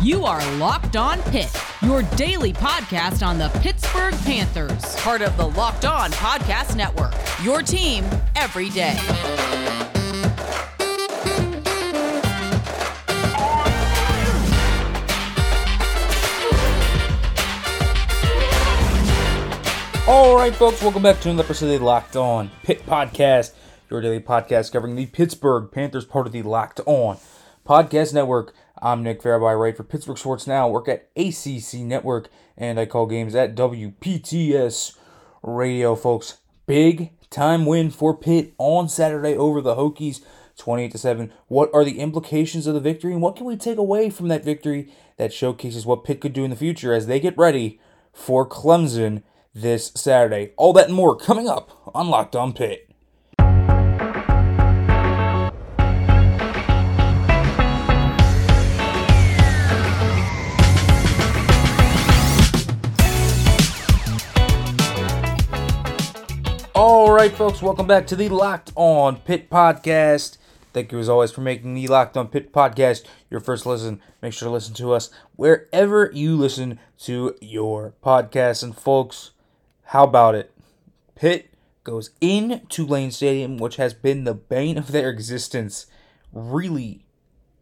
You 0.00 0.24
are 0.26 0.40
Locked 0.58 0.94
On 0.94 1.20
Pitt, 1.22 1.52
your 1.82 2.02
daily 2.14 2.52
podcast 2.52 3.26
on 3.26 3.36
the 3.36 3.48
Pittsburgh 3.58 4.14
Panthers, 4.18 4.94
part 5.00 5.22
of 5.22 5.36
the 5.36 5.48
Locked 5.48 5.84
On 5.86 6.12
Podcast 6.12 6.76
Network. 6.76 7.12
Your 7.42 7.62
team 7.62 8.04
every 8.36 8.68
day. 8.70 8.96
All 20.06 20.36
right, 20.36 20.54
folks, 20.54 20.80
welcome 20.80 21.02
back 21.02 21.18
to 21.22 21.30
another 21.30 21.44
episode 21.44 21.74
of 21.74 21.80
the 21.80 21.84
Locked 21.84 22.14
On 22.14 22.52
Pitt 22.62 22.86
Podcast, 22.86 23.52
your 23.90 24.00
daily 24.00 24.20
podcast 24.20 24.70
covering 24.70 24.94
the 24.94 25.06
Pittsburgh 25.06 25.72
Panthers, 25.72 26.04
part 26.04 26.28
of 26.28 26.32
the 26.32 26.42
Locked 26.42 26.80
On 26.86 27.16
Podcast 27.66 28.14
Network. 28.14 28.54
I'm 28.80 29.02
Nick 29.02 29.24
I 29.26 29.30
write 29.34 29.76
for 29.76 29.82
Pittsburgh 29.82 30.18
Sports 30.18 30.46
Now, 30.46 30.68
work 30.68 30.88
at 30.88 31.08
ACC 31.16 31.80
Network, 31.80 32.28
and 32.56 32.78
I 32.78 32.86
call 32.86 33.06
games 33.06 33.34
at 33.34 33.56
WPTS 33.56 34.96
Radio, 35.42 35.96
folks. 35.96 36.38
Big 36.66 37.12
time 37.30 37.66
win 37.66 37.90
for 37.90 38.16
Pitt 38.16 38.54
on 38.58 38.88
Saturday 38.88 39.34
over 39.34 39.60
the 39.60 39.74
Hokies, 39.74 40.20
28 40.56 40.92
to 40.92 40.98
7. 40.98 41.32
What 41.48 41.70
are 41.74 41.84
the 41.84 41.98
implications 41.98 42.66
of 42.66 42.74
the 42.74 42.80
victory, 42.80 43.12
and 43.12 43.22
what 43.22 43.36
can 43.36 43.46
we 43.46 43.56
take 43.56 43.78
away 43.78 44.10
from 44.10 44.28
that 44.28 44.44
victory 44.44 44.92
that 45.16 45.32
showcases 45.32 45.84
what 45.84 46.04
Pitt 46.04 46.20
could 46.20 46.32
do 46.32 46.44
in 46.44 46.50
the 46.50 46.56
future 46.56 46.94
as 46.94 47.06
they 47.06 47.18
get 47.18 47.36
ready 47.36 47.80
for 48.12 48.48
Clemson 48.48 49.22
this 49.52 49.90
Saturday? 49.96 50.52
All 50.56 50.72
that 50.74 50.86
and 50.86 50.94
more 50.94 51.16
coming 51.16 51.48
up 51.48 51.90
on 51.94 52.10
Locked 52.10 52.36
On 52.36 52.52
Pitt. 52.52 52.87
Right, 67.18 67.32
folks, 67.32 67.60
welcome 67.60 67.88
back 67.88 68.06
to 68.06 68.14
the 68.14 68.28
Locked 68.28 68.70
On 68.76 69.16
Pitt 69.16 69.50
podcast. 69.50 70.38
Thank 70.72 70.92
you, 70.92 71.00
as 71.00 71.08
always, 71.08 71.32
for 71.32 71.40
making 71.40 71.74
the 71.74 71.88
Locked 71.88 72.16
On 72.16 72.28
Pitt 72.28 72.52
podcast 72.52 73.04
your 73.28 73.40
first 73.40 73.66
listen. 73.66 74.00
Make 74.22 74.32
sure 74.32 74.46
to 74.46 74.52
listen 74.52 74.72
to 74.74 74.92
us 74.92 75.10
wherever 75.34 76.12
you 76.14 76.36
listen 76.36 76.78
to 77.00 77.34
your 77.40 77.92
podcasts. 78.04 78.62
And, 78.62 78.76
folks, 78.76 79.32
how 79.86 80.04
about 80.04 80.36
it? 80.36 80.52
Pitt 81.16 81.50
goes 81.82 82.10
into 82.20 82.86
Lane 82.86 83.10
Stadium, 83.10 83.58
which 83.58 83.74
has 83.76 83.94
been 83.94 84.22
the 84.22 84.34
bane 84.34 84.78
of 84.78 84.92
their 84.92 85.10
existence, 85.10 85.86
really, 86.32 87.04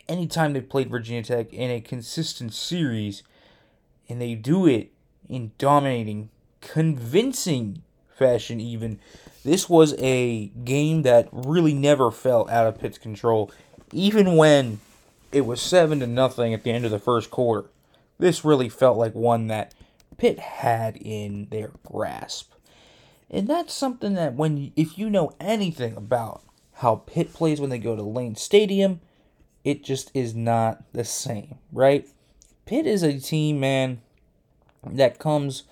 anytime 0.06 0.52
they 0.52 0.60
played 0.60 0.90
Virginia 0.90 1.22
Tech 1.22 1.50
in 1.54 1.70
a 1.70 1.80
consistent 1.80 2.52
series, 2.52 3.22
and 4.06 4.20
they 4.20 4.34
do 4.34 4.66
it 4.66 4.92
in 5.30 5.52
dominating, 5.56 6.28
convincing 6.60 7.82
fashion 8.16 8.60
even. 8.60 8.98
This 9.44 9.68
was 9.68 9.94
a 9.98 10.46
game 10.64 11.02
that 11.02 11.28
really 11.32 11.74
never 11.74 12.10
fell 12.10 12.48
out 12.50 12.66
of 12.66 12.80
Pitt's 12.80 12.98
control, 12.98 13.50
even 13.92 14.36
when 14.36 14.80
it 15.32 15.42
was 15.42 15.60
seven 15.60 16.00
to 16.00 16.06
nothing 16.06 16.52
at 16.54 16.64
the 16.64 16.70
end 16.70 16.84
of 16.84 16.90
the 16.90 16.98
first 16.98 17.30
quarter. 17.30 17.68
This 18.18 18.44
really 18.44 18.68
felt 18.68 18.96
like 18.96 19.14
one 19.14 19.48
that 19.48 19.74
Pitt 20.16 20.38
had 20.38 20.96
in 20.96 21.48
their 21.50 21.72
grasp. 21.84 22.52
And 23.30 23.48
that's 23.48 23.74
something 23.74 24.14
that 24.14 24.34
when 24.34 24.72
if 24.76 24.98
you 24.98 25.10
know 25.10 25.32
anything 25.40 25.96
about 25.96 26.42
how 26.74 26.96
Pitt 27.06 27.32
plays 27.32 27.60
when 27.60 27.70
they 27.70 27.78
go 27.78 27.96
to 27.96 28.02
Lane 28.02 28.36
Stadium, 28.36 29.00
it 29.64 29.82
just 29.82 30.10
is 30.14 30.34
not 30.34 30.82
the 30.92 31.04
same, 31.04 31.56
right? 31.72 32.08
Pitt 32.66 32.86
is 32.86 33.02
a 33.02 33.18
team, 33.18 33.60
man, 33.60 34.00
that 34.84 35.18
comes 35.18 35.64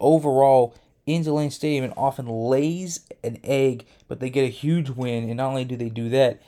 overall 0.00 0.74
into 1.06 1.32
Lane 1.32 1.50
Stadium 1.50 1.84
and 1.84 1.94
often 1.96 2.26
lays 2.26 3.00
an 3.24 3.38
egg, 3.42 3.86
but 4.08 4.20
they 4.20 4.30
get 4.30 4.44
a 4.44 4.48
huge 4.48 4.90
win. 4.90 5.24
And 5.24 5.36
not 5.36 5.48
only 5.48 5.64
do 5.64 5.76
they 5.76 5.88
do 5.88 6.08
that, 6.10 6.40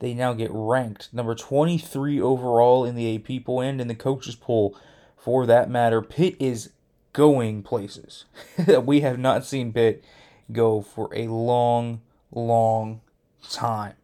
they 0.00 0.14
now 0.14 0.32
get 0.32 0.50
ranked 0.52 1.08
number 1.12 1.34
23 1.34 2.20
overall 2.20 2.84
in 2.84 2.96
the 2.96 3.14
AP 3.14 3.44
poll 3.44 3.60
and 3.60 3.80
in 3.80 3.88
the 3.88 3.94
coaches 3.94 4.34
poll 4.34 4.76
for 5.16 5.46
that 5.46 5.70
matter. 5.70 6.02
Pitt 6.02 6.36
is 6.40 6.70
going 7.12 7.62
places 7.62 8.24
we 8.82 9.02
have 9.02 9.18
not 9.18 9.44
seen 9.44 9.72
Pitt 9.72 10.02
go 10.50 10.82
for 10.82 11.14
a 11.14 11.28
long, 11.28 12.00
long 12.32 13.00
time. 13.48 13.94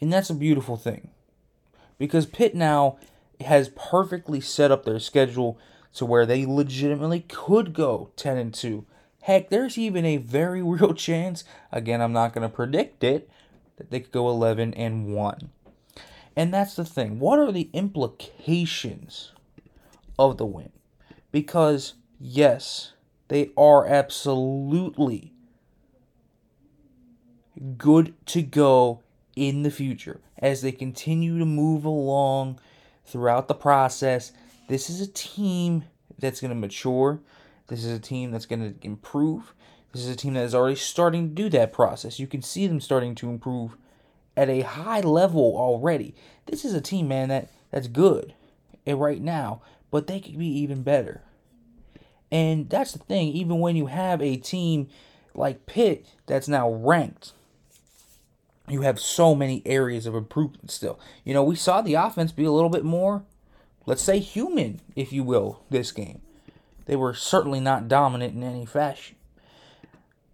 And 0.00 0.12
that's 0.12 0.30
a 0.30 0.34
beautiful 0.34 0.76
thing. 0.76 1.10
Because 1.98 2.26
Pitt 2.26 2.54
now 2.54 2.98
has 3.40 3.70
perfectly 3.70 4.40
set 4.40 4.70
up 4.70 4.84
their 4.84 5.00
schedule 5.00 5.58
to 5.94 6.04
where 6.04 6.26
they 6.26 6.44
legitimately 6.44 7.20
could 7.20 7.72
go 7.72 8.10
10 8.16 8.36
and 8.36 8.54
2 8.54 8.84
Heck, 9.28 9.50
there's 9.50 9.76
even 9.76 10.06
a 10.06 10.16
very 10.16 10.62
real 10.62 10.94
chance, 10.94 11.44
again, 11.70 12.00
I'm 12.00 12.14
not 12.14 12.32
going 12.32 12.48
to 12.48 12.54
predict 12.54 13.04
it, 13.04 13.28
that 13.76 13.90
they 13.90 14.00
could 14.00 14.10
go 14.10 14.30
11 14.30 14.72
and 14.72 15.14
1. 15.14 15.50
And 16.34 16.54
that's 16.54 16.74
the 16.74 16.84
thing. 16.86 17.18
What 17.18 17.38
are 17.38 17.52
the 17.52 17.68
implications 17.74 19.32
of 20.18 20.38
the 20.38 20.46
win? 20.46 20.70
Because, 21.30 21.92
yes, 22.18 22.94
they 23.28 23.50
are 23.54 23.86
absolutely 23.86 25.34
good 27.76 28.14
to 28.28 28.40
go 28.40 29.02
in 29.36 29.62
the 29.62 29.70
future 29.70 30.22
as 30.38 30.62
they 30.62 30.72
continue 30.72 31.38
to 31.38 31.44
move 31.44 31.84
along 31.84 32.58
throughout 33.04 33.46
the 33.46 33.54
process. 33.54 34.32
This 34.68 34.88
is 34.88 35.02
a 35.02 35.06
team 35.06 35.84
that's 36.18 36.40
going 36.40 36.48
to 36.48 36.54
mature. 36.54 37.20
This 37.68 37.84
is 37.84 37.92
a 37.92 38.00
team 38.00 38.30
that's 38.30 38.46
going 38.46 38.74
to 38.74 38.86
improve. 38.86 39.54
This 39.92 40.02
is 40.02 40.08
a 40.08 40.16
team 40.16 40.34
that 40.34 40.44
is 40.44 40.54
already 40.54 40.76
starting 40.76 41.28
to 41.28 41.34
do 41.34 41.48
that 41.50 41.72
process. 41.72 42.18
You 42.18 42.26
can 42.26 42.42
see 42.42 42.66
them 42.66 42.80
starting 42.80 43.14
to 43.16 43.30
improve 43.30 43.76
at 44.36 44.48
a 44.48 44.62
high 44.62 45.00
level 45.00 45.54
already. 45.56 46.14
This 46.46 46.64
is 46.64 46.74
a 46.74 46.80
team, 46.80 47.08
man, 47.08 47.28
that 47.28 47.50
that's 47.70 47.88
good 47.88 48.34
eh, 48.86 48.94
right 48.94 49.20
now, 49.20 49.60
but 49.90 50.06
they 50.06 50.20
could 50.20 50.38
be 50.38 50.46
even 50.46 50.82
better. 50.82 51.22
And 52.30 52.68
that's 52.68 52.92
the 52.92 52.98
thing, 52.98 53.28
even 53.28 53.60
when 53.60 53.76
you 53.76 53.86
have 53.86 54.20
a 54.20 54.36
team 54.36 54.88
like 55.34 55.66
Pitt 55.66 56.06
that's 56.26 56.48
now 56.48 56.70
ranked, 56.70 57.32
you 58.68 58.82
have 58.82 59.00
so 59.00 59.34
many 59.34 59.62
areas 59.64 60.06
of 60.06 60.14
improvement 60.14 60.70
still. 60.70 60.98
You 61.24 61.32
know, 61.32 61.42
we 61.42 61.56
saw 61.56 61.80
the 61.80 61.94
offense 61.94 62.32
be 62.32 62.44
a 62.44 62.52
little 62.52 62.68
bit 62.68 62.84
more, 62.84 63.24
let's 63.86 64.02
say, 64.02 64.18
human, 64.18 64.80
if 64.94 65.10
you 65.10 65.24
will, 65.24 65.62
this 65.70 65.90
game 65.90 66.20
they 66.88 66.96
were 66.96 67.12
certainly 67.12 67.60
not 67.60 67.86
dominant 67.86 68.34
in 68.34 68.42
any 68.42 68.64
fashion. 68.64 69.14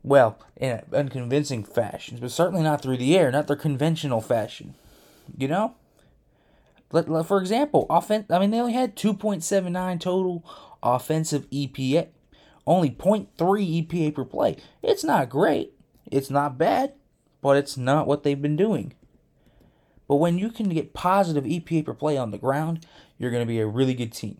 Well, 0.04 0.38
in 0.56 0.82
unconvincing 0.92 1.64
fashions, 1.64 2.20
but 2.20 2.30
certainly 2.30 2.62
not 2.62 2.80
through 2.80 2.98
the 2.98 3.18
air, 3.18 3.32
not 3.32 3.48
their 3.48 3.56
conventional 3.56 4.20
fashion. 4.20 4.74
You 5.36 5.48
know? 5.48 5.74
Let, 6.92 7.08
let, 7.08 7.26
for 7.26 7.40
example, 7.40 7.86
offense. 7.90 8.26
I 8.30 8.38
mean, 8.38 8.52
they 8.52 8.60
only 8.60 8.72
had 8.72 8.94
2.79 8.94 9.98
total 9.98 10.44
offensive 10.80 11.50
EPA, 11.50 12.06
only 12.68 12.90
0.3 12.90 13.26
EPA 13.36 14.14
per 14.14 14.24
play. 14.24 14.56
It's 14.80 15.02
not 15.02 15.28
great. 15.28 15.72
It's 16.12 16.30
not 16.30 16.56
bad, 16.56 16.92
but 17.42 17.56
it's 17.56 17.76
not 17.76 18.06
what 18.06 18.22
they've 18.22 18.40
been 18.40 18.56
doing. 18.56 18.92
But 20.06 20.16
when 20.16 20.38
you 20.38 20.50
can 20.50 20.68
get 20.68 20.94
positive 20.94 21.44
EPA 21.44 21.86
per 21.86 21.94
play 21.94 22.16
on 22.16 22.30
the 22.30 22.38
ground, 22.38 22.86
you're 23.18 23.32
going 23.32 23.42
to 23.42 23.46
be 23.46 23.58
a 23.58 23.66
really 23.66 23.94
good 23.94 24.12
team. 24.12 24.38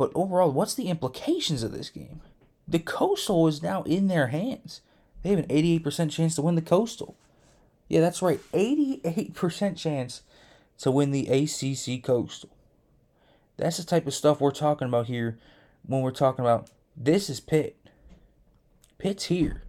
But 0.00 0.12
overall, 0.14 0.50
what's 0.50 0.72
the 0.72 0.88
implications 0.88 1.62
of 1.62 1.72
this 1.72 1.90
game? 1.90 2.22
The 2.66 2.78
Coastal 2.78 3.46
is 3.48 3.62
now 3.62 3.82
in 3.82 4.08
their 4.08 4.28
hands. 4.28 4.80
They 5.22 5.28
have 5.28 5.40
an 5.40 5.44
88% 5.44 6.10
chance 6.10 6.36
to 6.36 6.40
win 6.40 6.54
the 6.54 6.62
Coastal. 6.62 7.18
Yeah, 7.86 8.00
that's 8.00 8.22
right. 8.22 8.40
88% 8.54 9.76
chance 9.76 10.22
to 10.78 10.90
win 10.90 11.10
the 11.10 11.28
ACC 11.28 12.02
Coastal. 12.02 12.48
That's 13.58 13.76
the 13.76 13.84
type 13.84 14.06
of 14.06 14.14
stuff 14.14 14.40
we're 14.40 14.52
talking 14.52 14.88
about 14.88 15.04
here 15.04 15.38
when 15.84 16.00
we're 16.00 16.12
talking 16.12 16.46
about 16.46 16.70
this 16.96 17.28
is 17.28 17.38
Pitt. 17.38 17.76
Pitt's 18.96 19.26
here. 19.26 19.64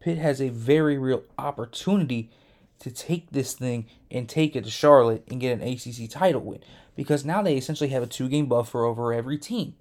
Pitt 0.00 0.16
has 0.16 0.40
a 0.40 0.48
very 0.48 0.96
real 0.96 1.24
opportunity 1.36 2.30
to 2.80 2.90
take 2.90 3.30
this 3.30 3.54
thing 3.54 3.86
and 4.10 4.28
take 4.28 4.54
it 4.54 4.64
to 4.64 4.70
Charlotte 4.70 5.24
and 5.28 5.40
get 5.40 5.60
an 5.60 5.66
ACC 5.66 6.08
title 6.08 6.42
win 6.42 6.60
because 6.96 7.24
now 7.24 7.42
they 7.42 7.56
essentially 7.56 7.90
have 7.90 8.02
a 8.02 8.06
two 8.06 8.28
game 8.28 8.46
buffer 8.46 8.84
over 8.84 9.12
every 9.12 9.38
team. 9.38 9.74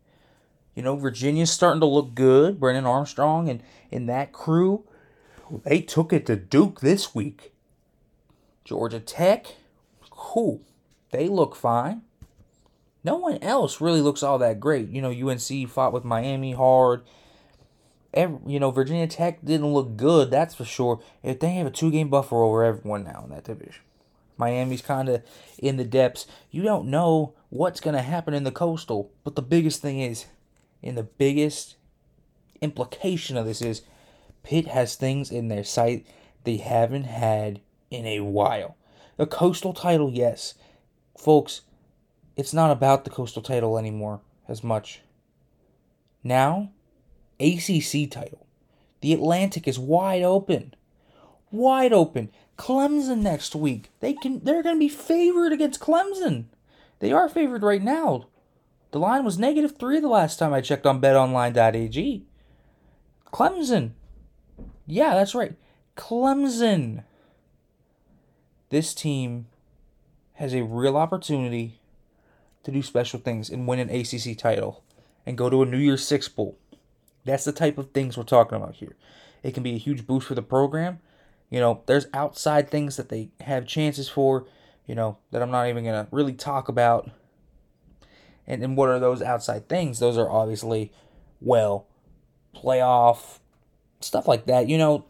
You 0.75 0.83
know, 0.83 0.95
Virginia's 0.95 1.51
starting 1.51 1.79
to 1.79 1.87
look 1.87 2.13
good. 2.13 2.59
Brennan 2.59 2.85
Armstrong 2.85 3.49
and, 3.49 3.63
and 3.91 4.07
that 4.07 4.31
crew, 4.31 4.83
they 5.63 5.81
took 5.81 6.13
it 6.13 6.25
to 6.27 6.35
Duke 6.35 6.81
this 6.81 7.15
week. 7.15 7.53
Georgia 8.63 8.99
Tech, 8.99 9.55
cool. 10.11 10.61
They 11.11 11.27
look 11.27 11.55
fine. 11.55 12.01
No 13.03 13.15
one 13.15 13.37
else 13.41 13.79
really 13.79 14.01
looks 14.01 14.21
all 14.21 14.37
that 14.39 14.59
great. 14.59 14.89
You 14.89 15.01
know, 15.01 15.09
UNC 15.29 15.69
fought 15.69 15.93
with 15.93 16.03
Miami 16.03 16.51
hard. 16.51 17.03
Every, 18.17 18.39
you 18.51 18.59
know, 18.59 18.71
Virginia 18.71 19.05
Tech 19.05 19.45
didn't 19.45 19.71
look 19.73 19.95
good, 19.95 20.31
that's 20.31 20.55
for 20.55 20.65
sure. 20.65 20.99
If 21.21 21.39
they 21.39 21.51
have 21.51 21.67
a 21.67 21.71
two 21.71 21.91
game 21.91 22.09
buffer 22.09 22.41
over 22.41 22.63
everyone 22.63 23.03
now 23.03 23.21
in 23.23 23.29
that 23.29 23.43
division. 23.43 23.83
Miami's 24.37 24.81
kind 24.81 25.07
of 25.07 25.21
in 25.59 25.77
the 25.77 25.83
depths. 25.83 26.25
You 26.49 26.63
don't 26.63 26.87
know 26.87 27.33
what's 27.49 27.79
going 27.79 27.95
to 27.95 28.01
happen 28.01 28.33
in 28.33 28.43
the 28.43 28.51
coastal. 28.51 29.11
But 29.23 29.35
the 29.35 29.43
biggest 29.43 29.83
thing 29.83 29.99
is, 29.99 30.25
and 30.81 30.97
the 30.97 31.03
biggest 31.03 31.75
implication 32.59 33.37
of 33.37 33.45
this 33.45 33.61
is, 33.61 33.83
Pitt 34.41 34.67
has 34.67 34.95
things 34.95 35.31
in 35.31 35.47
their 35.47 35.63
sight 35.63 36.07
they 36.43 36.57
haven't 36.57 37.03
had 37.03 37.61
in 37.91 38.07
a 38.07 38.21
while. 38.21 38.77
The 39.17 39.27
coastal 39.27 39.73
title, 39.73 40.11
yes. 40.11 40.55
Folks, 41.17 41.61
it's 42.35 42.53
not 42.53 42.71
about 42.71 43.03
the 43.03 43.11
coastal 43.11 43.43
title 43.43 43.77
anymore 43.77 44.21
as 44.47 44.63
much. 44.63 45.01
Now, 46.23 46.71
ACC 47.39 48.09
title. 48.09 48.45
The 49.01 49.13
Atlantic 49.13 49.67
is 49.67 49.77
wide 49.77 50.23
open. 50.23 50.73
Wide 51.51 51.93
open. 51.93 52.29
Clemson 52.57 53.19
next 53.19 53.55
week. 53.55 53.91
They 53.99 54.13
can 54.13 54.43
they're 54.43 54.63
going 54.63 54.75
to 54.75 54.79
be 54.79 54.89
favored 54.89 55.53
against 55.53 55.79
Clemson. 55.79 56.45
They 56.99 57.11
are 57.11 57.29
favored 57.29 57.63
right 57.63 57.81
now. 57.81 58.25
The 58.91 58.99
line 58.99 59.23
was 59.23 59.37
negative 59.37 59.77
3 59.77 59.99
the 59.99 60.07
last 60.07 60.39
time 60.39 60.53
I 60.53 60.61
checked 60.61 60.85
on 60.85 61.01
betonline.ag. 61.01 62.25
Clemson. 63.31 63.91
Yeah, 64.85 65.13
that's 65.13 65.35
right. 65.35 65.55
Clemson. 65.95 67.03
This 68.69 68.93
team 68.93 69.47
has 70.33 70.53
a 70.53 70.63
real 70.63 70.97
opportunity 70.97 71.79
to 72.63 72.71
do 72.71 72.81
special 72.81 73.19
things 73.19 73.49
and 73.49 73.67
win 73.67 73.79
an 73.79 73.89
ACC 73.89 74.37
title 74.37 74.83
and 75.25 75.37
go 75.37 75.49
to 75.49 75.61
a 75.61 75.65
New 75.65 75.77
Year's 75.77 76.05
Six 76.05 76.27
Bowl. 76.27 76.57
That's 77.27 77.43
the 77.45 77.51
type 77.51 77.77
of 77.77 77.91
things 77.91 78.17
we're 78.17 78.23
talking 78.23 78.55
about 78.55 78.75
here. 78.75 78.95
It 79.43 79.53
can 79.53 79.63
be 79.63 79.75
a 79.75 79.77
huge 79.77 80.07
boost 80.07 80.27
for 80.27 80.35
the 80.35 80.41
program. 80.41 80.99
You 81.49 81.59
know, 81.59 81.83
there's 81.85 82.07
outside 82.13 82.69
things 82.69 82.97
that 82.97 83.09
they 83.09 83.29
have 83.41 83.67
chances 83.67 84.09
for, 84.09 84.47
you 84.85 84.95
know, 84.95 85.17
that 85.31 85.41
I'm 85.41 85.51
not 85.51 85.67
even 85.67 85.83
going 85.83 86.05
to 86.05 86.09
really 86.11 86.33
talk 86.33 86.67
about. 86.67 87.09
And, 88.45 88.63
and 88.63 88.75
what 88.75 88.89
are 88.89 88.99
those 88.99 89.21
outside 89.21 89.69
things? 89.69 89.99
Those 89.99 90.17
are 90.17 90.29
obviously, 90.29 90.91
well, 91.39 91.85
playoff, 92.55 93.39
stuff 94.01 94.27
like 94.27 94.45
that. 94.45 94.67
You 94.67 94.77
know, 94.77 95.05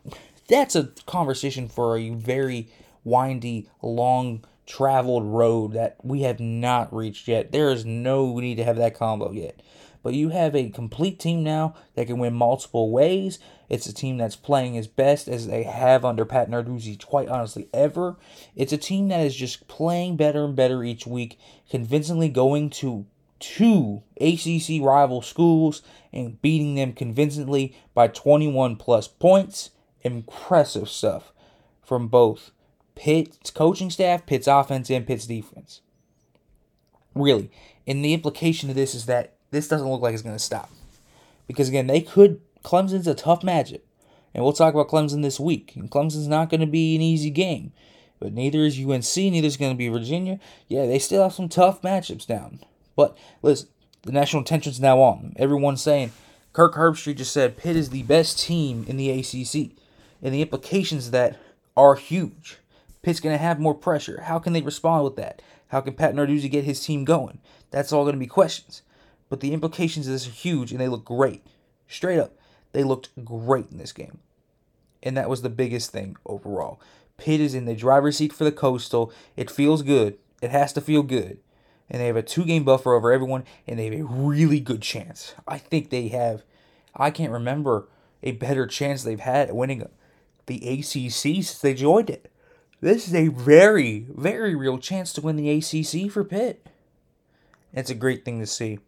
that's 0.47 0.75
a 0.75 0.85
conversation 1.05 1.69
for 1.69 1.97
a 1.97 2.09
very 2.09 2.69
windy, 3.03 3.69
long 3.81 4.43
traveled 4.65 5.23
road 5.23 5.73
that 5.73 5.97
we 6.03 6.21
have 6.21 6.39
not 6.39 6.93
reached 6.93 7.27
yet. 7.27 7.51
There 7.51 7.69
is 7.69 7.85
no 7.85 8.37
need 8.39 8.55
to 8.55 8.63
have 8.63 8.77
that 8.77 8.95
combo 8.95 9.31
yet. 9.31 9.61
But 10.07 10.13
you 10.13 10.29
have 10.29 10.55
a 10.55 10.69
complete 10.69 11.19
team 11.19 11.43
now 11.43 11.75
that 11.95 12.07
can 12.07 12.17
win 12.17 12.33
multiple 12.33 12.91
ways. 12.91 13.39
It's 13.67 13.87
a 13.87 13.93
team 13.93 14.15
that's 14.15 14.37
playing 14.37 14.77
as 14.77 14.87
best 14.87 15.27
as 15.27 15.47
they 15.47 15.63
have 15.63 16.05
under 16.05 16.23
Pat 16.23 16.49
Narduzzi, 16.49 17.05
quite 17.05 17.27
honestly, 17.27 17.67
ever. 17.73 18.15
It's 18.55 18.71
a 18.71 18.77
team 18.77 19.09
that 19.09 19.19
is 19.19 19.35
just 19.35 19.67
playing 19.67 20.15
better 20.15 20.45
and 20.45 20.55
better 20.55 20.81
each 20.81 21.05
week, 21.05 21.37
convincingly 21.69 22.29
going 22.29 22.69
to 22.69 23.05
two 23.41 24.01
ACC 24.21 24.81
rival 24.81 25.21
schools 25.21 25.81
and 26.13 26.41
beating 26.41 26.75
them 26.75 26.93
convincingly 26.93 27.75
by 27.93 28.07
21 28.07 28.77
plus 28.77 29.09
points. 29.09 29.71
Impressive 30.03 30.87
stuff 30.87 31.33
from 31.83 32.07
both 32.07 32.51
Pitt's 32.95 33.51
coaching 33.51 33.89
staff, 33.89 34.25
Pitt's 34.25 34.47
offense, 34.47 34.89
and 34.89 35.05
Pitt's 35.05 35.27
defense. 35.27 35.81
Really. 37.13 37.51
And 37.85 38.05
the 38.05 38.13
implication 38.13 38.69
of 38.69 38.77
this 38.77 38.95
is 38.95 39.05
that 39.07 39.33
this 39.51 39.67
doesn't 39.67 39.89
look 39.89 40.01
like 40.01 40.13
it's 40.13 40.23
going 40.23 40.35
to 40.35 40.43
stop. 40.43 40.69
Because 41.47 41.69
again, 41.69 41.87
they 41.87 42.01
could. 42.01 42.41
Clemson's 42.63 43.07
a 43.07 43.15
tough 43.15 43.41
matchup. 43.41 43.81
And 44.33 44.43
we'll 44.43 44.53
talk 44.53 44.73
about 44.73 44.89
Clemson 44.89 45.21
this 45.21 45.39
week. 45.39 45.73
And 45.75 45.89
Clemson's 45.89 46.27
not 46.27 46.49
going 46.49 46.61
to 46.61 46.67
be 46.67 46.95
an 46.95 47.01
easy 47.01 47.29
game. 47.29 47.71
But 48.19 48.33
neither 48.33 48.59
is 48.59 48.79
UNC, 48.79 49.15
neither 49.15 49.47
is 49.47 49.57
going 49.57 49.71
to 49.71 49.77
be 49.77 49.89
Virginia. 49.89 50.39
Yeah, 50.67 50.85
they 50.85 50.99
still 50.99 51.23
have 51.23 51.33
some 51.33 51.49
tough 51.49 51.81
matchups 51.81 52.25
down. 52.25 52.59
But 52.95 53.17
listen, 53.41 53.69
the 54.03 54.11
national 54.11 54.41
attention's 54.41 54.79
now 54.79 54.99
on 54.99 55.33
Everyone's 55.37 55.81
saying 55.81 56.11
Kirk 56.53 56.75
Herbstreit 56.75 57.17
just 57.17 57.31
said 57.31 57.57
Pitt 57.57 57.75
is 57.75 57.91
the 57.91 58.03
best 58.03 58.39
team 58.39 58.85
in 58.87 58.97
the 58.97 59.11
ACC. 59.11 59.77
And 60.21 60.33
the 60.33 60.41
implications 60.41 61.07
of 61.07 61.11
that 61.11 61.37
are 61.75 61.95
huge. 61.95 62.57
Pitt's 63.03 63.19
going 63.19 63.35
to 63.35 63.41
have 63.41 63.59
more 63.59 63.75
pressure. 63.75 64.21
How 64.21 64.39
can 64.39 64.53
they 64.53 64.61
respond 64.61 65.03
with 65.03 65.15
that? 65.17 65.41
How 65.67 65.81
can 65.81 65.93
Pat 65.93 66.15
Narduzzi 66.15 66.49
get 66.49 66.63
his 66.63 66.83
team 66.83 67.05
going? 67.05 67.39
That's 67.69 67.91
all 67.91 68.03
going 68.03 68.15
to 68.15 68.19
be 68.19 68.27
questions. 68.27 68.81
But 69.29 69.41
the 69.41 69.53
implications 69.53 70.07
of 70.07 70.13
this 70.13 70.27
are 70.27 70.31
huge, 70.31 70.71
and 70.71 70.79
they 70.79 70.87
look 70.87 71.05
great. 71.05 71.45
Straight 71.87 72.19
up, 72.19 72.33
they 72.71 72.83
looked 72.83 73.09
great 73.23 73.67
in 73.71 73.77
this 73.77 73.91
game. 73.91 74.19
And 75.03 75.15
that 75.17 75.29
was 75.29 75.41
the 75.41 75.49
biggest 75.49 75.91
thing 75.91 76.17
overall. 76.25 76.79
Pitt 77.17 77.41
is 77.41 77.55
in 77.55 77.65
the 77.65 77.75
driver's 77.75 78.17
seat 78.17 78.33
for 78.33 78.43
the 78.43 78.51
Coastal. 78.51 79.11
It 79.35 79.51
feels 79.51 79.81
good. 79.81 80.17
It 80.41 80.51
has 80.51 80.73
to 80.73 80.81
feel 80.81 81.03
good. 81.03 81.39
And 81.89 82.01
they 82.01 82.07
have 82.07 82.15
a 82.15 82.21
two 82.21 82.45
game 82.45 82.63
buffer 82.63 82.93
over 82.93 83.11
everyone, 83.11 83.43
and 83.65 83.79
they 83.79 83.85
have 83.85 83.99
a 83.99 84.03
really 84.03 84.59
good 84.59 84.81
chance. 84.81 85.33
I 85.47 85.57
think 85.57 85.89
they 85.89 86.09
have, 86.09 86.43
I 86.95 87.11
can't 87.11 87.31
remember 87.31 87.87
a 88.23 88.33
better 88.33 88.67
chance 88.67 89.03
they've 89.03 89.19
had 89.19 89.49
at 89.49 89.55
winning 89.55 89.87
the 90.47 90.67
ACC 90.67 91.43
since 91.43 91.59
they 91.59 91.73
joined 91.73 92.09
it. 92.09 92.31
This 92.81 93.07
is 93.07 93.15
a 93.15 93.29
very, 93.29 94.05
very 94.09 94.53
real 94.53 94.77
chance 94.77 95.11
to 95.13 95.21
win 95.21 95.35
the 95.35 95.49
ACC 95.49 96.11
for 96.11 96.23
Pitt. 96.23 96.67
It's 97.73 97.89
a 97.89 97.95
great 97.95 98.23
thing 98.23 98.39
to 98.39 98.47
see. 98.47 98.79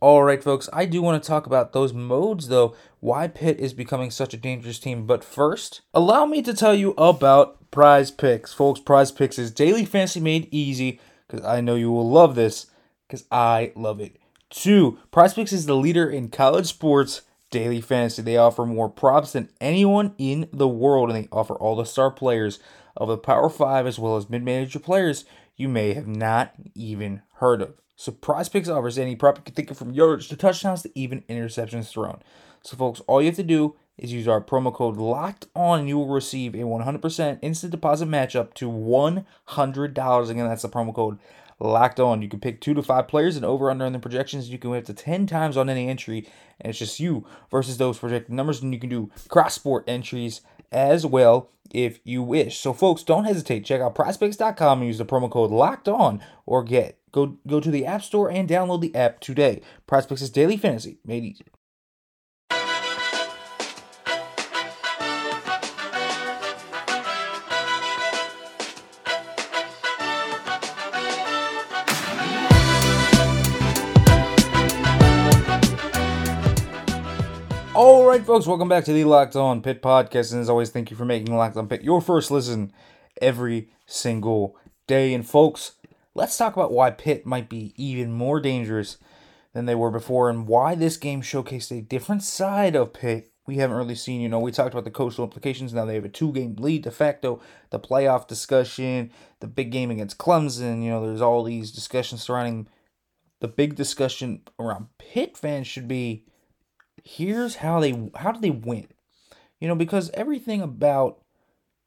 All 0.00 0.22
right, 0.22 0.42
folks, 0.42 0.66
I 0.72 0.86
do 0.86 1.02
want 1.02 1.22
to 1.22 1.26
talk 1.26 1.44
about 1.44 1.74
those 1.74 1.92
modes, 1.92 2.48
though, 2.48 2.74
why 3.00 3.28
Pitt 3.28 3.60
is 3.60 3.74
becoming 3.74 4.10
such 4.10 4.32
a 4.32 4.38
dangerous 4.38 4.78
team. 4.78 5.04
But 5.04 5.22
first, 5.22 5.82
allow 5.92 6.24
me 6.24 6.40
to 6.40 6.54
tell 6.54 6.74
you 6.74 6.94
about 6.96 7.70
Prize 7.70 8.10
Picks. 8.10 8.54
Folks, 8.54 8.80
Prize 8.80 9.12
Picks 9.12 9.38
is 9.38 9.50
daily 9.50 9.84
fantasy 9.84 10.18
made 10.18 10.48
easy 10.50 11.00
because 11.28 11.44
I 11.44 11.60
know 11.60 11.74
you 11.74 11.90
will 11.90 12.08
love 12.08 12.34
this 12.34 12.68
because 13.06 13.26
I 13.30 13.72
love 13.76 14.00
it 14.00 14.16
too. 14.48 14.98
Prize 15.10 15.34
Picks 15.34 15.52
is 15.52 15.66
the 15.66 15.76
leader 15.76 16.08
in 16.08 16.30
college 16.30 16.66
sports 16.66 17.20
daily 17.50 17.82
fantasy. 17.82 18.22
They 18.22 18.38
offer 18.38 18.64
more 18.64 18.88
props 18.88 19.32
than 19.32 19.50
anyone 19.60 20.14
in 20.16 20.48
the 20.50 20.68
world, 20.68 21.10
and 21.10 21.24
they 21.24 21.28
offer 21.30 21.54
all 21.54 21.76
the 21.76 21.84
star 21.84 22.10
players 22.10 22.58
of 22.96 23.08
the 23.08 23.18
Power 23.18 23.50
5 23.50 23.86
as 23.86 23.98
well 23.98 24.16
as 24.16 24.30
mid 24.30 24.42
major 24.42 24.78
players 24.78 25.26
you 25.56 25.68
may 25.68 25.92
have 25.92 26.06
not 26.06 26.54
even 26.74 27.20
heard 27.34 27.60
of. 27.60 27.74
So 28.00 28.12
Prize 28.12 28.48
Picks 28.48 28.70
offers 28.70 28.96
any 28.96 29.14
prop 29.14 29.36
you 29.36 29.44
can 29.44 29.52
think 29.52 29.70
of 29.70 29.76
from 29.76 29.92
yards 29.92 30.26
to 30.28 30.36
touchdowns 30.36 30.80
to 30.84 30.90
even 30.94 31.20
interceptions 31.28 31.90
thrown. 31.90 32.22
So 32.62 32.74
folks, 32.74 33.00
all 33.00 33.20
you 33.20 33.26
have 33.26 33.36
to 33.36 33.42
do 33.42 33.76
is 33.98 34.10
use 34.10 34.26
our 34.26 34.40
promo 34.40 34.72
code 34.72 34.96
locked 34.96 35.48
on 35.54 35.80
and 35.80 35.88
you 35.88 35.98
will 35.98 36.08
receive 36.08 36.54
a 36.54 36.60
100% 36.60 37.38
instant 37.42 37.70
deposit 37.70 38.06
match 38.06 38.34
up 38.34 38.54
to 38.54 38.70
$100. 38.70 40.30
Again, 40.30 40.48
that's 40.48 40.62
the 40.62 40.70
promo 40.70 40.94
code 40.94 41.18
locked 41.58 42.00
on. 42.00 42.22
You 42.22 42.30
can 42.30 42.40
pick 42.40 42.62
two 42.62 42.72
to 42.72 42.82
five 42.82 43.06
players 43.06 43.36
and 43.36 43.44
over 43.44 43.70
under 43.70 43.84
in 43.84 43.92
the 43.92 43.98
projections. 43.98 44.48
You 44.48 44.56
can 44.56 44.70
win 44.70 44.78
up 44.78 44.86
to 44.86 44.94
10 44.94 45.26
times 45.26 45.58
on 45.58 45.68
any 45.68 45.86
entry, 45.86 46.26
and 46.58 46.70
it's 46.70 46.78
just 46.78 47.00
you 47.00 47.26
versus 47.50 47.76
those 47.76 47.98
projected 47.98 48.32
numbers. 48.32 48.62
And 48.62 48.72
you 48.72 48.80
can 48.80 48.88
do 48.88 49.10
cross 49.28 49.56
sport 49.56 49.84
entries 49.86 50.40
as 50.72 51.04
well 51.04 51.50
if 51.70 52.00
you 52.04 52.22
wish. 52.22 52.58
So, 52.58 52.72
folks, 52.72 53.02
don't 53.02 53.24
hesitate. 53.24 53.66
Check 53.66 53.82
out 53.82 53.94
prizepicks.com 53.94 54.78
and 54.78 54.86
use 54.86 54.96
the 54.96 55.04
promo 55.04 55.30
code 55.30 55.50
locked 55.50 55.86
on 55.86 56.22
or 56.46 56.64
get 56.64 56.96
Go 57.12 57.38
go 57.46 57.60
to 57.60 57.70
the 57.70 57.86
App 57.86 58.02
Store 58.02 58.30
and 58.30 58.48
download 58.48 58.80
the 58.80 58.94
app 58.94 59.20
today. 59.20 59.60
Prize 59.86 60.06
Picks 60.06 60.22
is 60.22 60.30
daily 60.30 60.56
fantasy 60.56 60.98
made 61.04 61.24
easy. 61.24 61.44
All 77.72 78.04
right, 78.04 78.24
folks, 78.26 78.46
welcome 78.46 78.68
back 78.68 78.84
to 78.84 78.92
the 78.92 79.04
Locked 79.04 79.36
On 79.36 79.62
Pitt 79.62 79.80
podcast. 79.80 80.32
And 80.32 80.40
as 80.42 80.50
always, 80.50 80.68
thank 80.70 80.90
you 80.90 80.96
for 80.96 81.06
making 81.06 81.34
Locked 81.34 81.56
On 81.56 81.66
Pitt 81.66 81.82
your 81.82 82.02
first 82.02 82.30
listen 82.30 82.72
every 83.22 83.70
single 83.86 84.56
day. 84.86 85.14
And 85.14 85.26
folks, 85.26 85.72
let's 86.14 86.36
talk 86.36 86.56
about 86.56 86.72
why 86.72 86.90
Pitt 86.90 87.26
might 87.26 87.48
be 87.48 87.72
even 87.76 88.12
more 88.12 88.40
dangerous 88.40 88.98
than 89.52 89.66
they 89.66 89.74
were 89.74 89.90
before 89.90 90.30
and 90.30 90.46
why 90.46 90.74
this 90.74 90.96
game 90.96 91.22
showcased 91.22 91.76
a 91.76 91.82
different 91.82 92.22
side 92.22 92.76
of 92.76 92.92
Pitt 92.92 93.30
we 93.50 93.56
haven't 93.56 93.76
really 93.76 93.96
seen. 93.96 94.20
You 94.20 94.28
know, 94.28 94.38
we 94.38 94.52
talked 94.52 94.74
about 94.74 94.84
the 94.84 94.92
coastal 94.92 95.24
implications. 95.24 95.74
Now 95.74 95.84
they 95.84 95.96
have 95.96 96.04
a 96.04 96.08
two 96.08 96.32
game 96.32 96.54
lead 96.56 96.84
de 96.84 96.90
facto, 96.92 97.40
the 97.70 97.80
playoff 97.80 98.28
discussion, 98.28 99.10
the 99.40 99.48
big 99.48 99.72
game 99.72 99.90
against 99.90 100.18
Clemson. 100.18 100.84
You 100.84 100.90
know, 100.90 101.04
there's 101.04 101.20
all 101.20 101.42
these 101.42 101.72
discussions 101.72 102.22
surrounding 102.22 102.68
the 103.40 103.48
big 103.48 103.74
discussion 103.74 104.42
around 104.60 104.86
Pitt 104.98 105.36
fans 105.36 105.66
should 105.66 105.88
be 105.88 106.26
here's 107.02 107.56
how 107.56 107.80
they 107.80 108.10
how 108.14 108.30
do 108.30 108.40
they 108.40 108.50
win? 108.50 108.86
You 109.58 109.66
know, 109.66 109.74
because 109.74 110.10
everything 110.14 110.62
about 110.62 111.20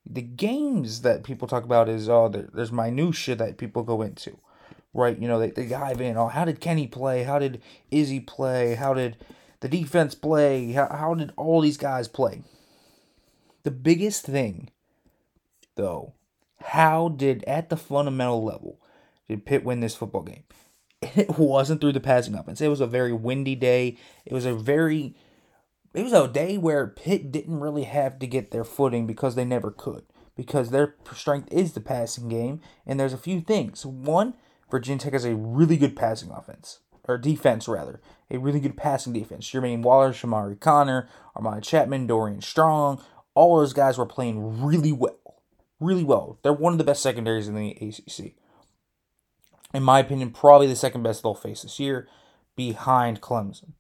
the 0.06 0.22
games 0.22 1.02
that 1.02 1.24
people 1.24 1.48
talk 1.48 1.64
about 1.64 1.90
is 1.90 2.10
oh 2.10 2.28
there, 2.30 2.50
there's 2.54 2.72
minutia 2.72 3.36
that 3.36 3.58
people 3.58 3.84
go 3.84 4.02
into 4.02 4.38
right 4.94 5.20
you 5.20 5.28
know 5.28 5.40
they, 5.40 5.50
they 5.50 5.66
dive 5.66 6.02
in 6.02 6.18
oh 6.18 6.28
how 6.28 6.46
did 6.46 6.60
kenny 6.60 6.88
play 6.88 7.24
how 7.24 7.40
did 7.40 7.62
izzy 7.92 8.20
play 8.20 8.76
how 8.76 8.94
did 8.94 9.18
the 9.62 9.68
defense 9.70 10.14
play 10.16 10.72
how, 10.74 10.88
how 10.92 11.14
did 11.14 11.32
all 11.38 11.62
these 11.62 11.78
guys 11.78 12.08
play 12.08 12.42
the 13.64 13.72
biggest 13.72 14.26
thing 14.26 14.70
though 15.76 16.14
How 16.64 17.10
did, 17.10 17.44
at 17.46 17.70
the 17.70 17.78
fundamental 17.78 18.44
level, 18.44 18.80
did 19.28 19.46
Pitt 19.46 19.64
win 19.66 19.80
this 19.82 19.96
football 19.96 20.24
game? 20.24 20.44
It 21.16 21.38
wasn't 21.38 21.82
through 21.82 21.92
the 21.94 22.00
passing 22.00 22.34
offense. 22.36 22.62
It 22.62 22.70
was 22.70 22.80
a 22.80 22.88
very 22.88 23.12
windy 23.12 23.56
day. 23.56 23.98
It 24.26 24.34
was 24.34 24.46
a 24.46 24.54
very, 24.54 25.16
it 25.94 26.04
was 26.04 26.14
a 26.14 26.28
day 26.28 26.58
where 26.58 26.88
Pitt 26.88 27.32
didn't 27.32 27.60
really 27.60 27.84
have 27.84 28.20
to 28.20 28.28
get 28.28 28.52
their 28.52 28.64
footing 28.64 29.06
because 29.08 29.36
they 29.36 29.46
never 29.46 29.72
could. 29.72 30.04
Because 30.36 30.72
their 30.72 30.96
strength 31.14 31.52
is 31.52 31.74
the 31.74 31.82
passing 31.82 32.28
game, 32.28 32.60
and 32.88 33.00
there's 33.00 33.14
a 33.14 33.18
few 33.18 33.40
things. 33.40 33.86
One, 33.86 34.34
Virginia 34.72 35.04
Tech 35.04 35.14
has 35.14 35.26
a 35.26 35.36
really 35.36 35.78
good 35.78 35.96
passing 35.96 36.32
offense, 36.32 36.80
or 37.08 37.20
defense 37.20 37.68
rather, 37.68 38.02
a 38.32 38.40
really 38.40 38.60
good 38.60 38.76
passing 38.76 39.14
defense. 39.14 39.48
Jermaine 39.48 39.84
Waller, 39.84 40.12
Chamarri 40.12 40.60
Connor, 40.60 41.08
Armani 41.36 41.62
Chapman, 41.62 42.08
Dorian 42.08 42.42
Strong, 42.42 43.00
all 43.36 43.58
those 43.58 43.74
guys 43.74 44.00
were 44.00 44.08
playing 44.08 44.64
really 44.64 44.92
well 44.92 45.18
really 45.84 46.04
well. 46.04 46.40
They're 46.42 46.54
one 46.54 46.74
of 46.74 46.78
the 46.78 46.84
best 46.84 47.04
secondaries 47.04 47.48
in 47.48 47.56
the 47.56 47.72
ACC. 47.72 48.34
In 49.74 49.84
my 49.84 50.00
opinion, 50.00 50.32
probably 50.32 50.68
the 50.68 50.76
second 50.76 51.04
best 51.04 51.24
they'll 51.24 51.36
face 51.36 51.64
this 51.64 51.80
year, 51.80 52.08
behind 52.56 53.22
Clemson, 53.22 53.74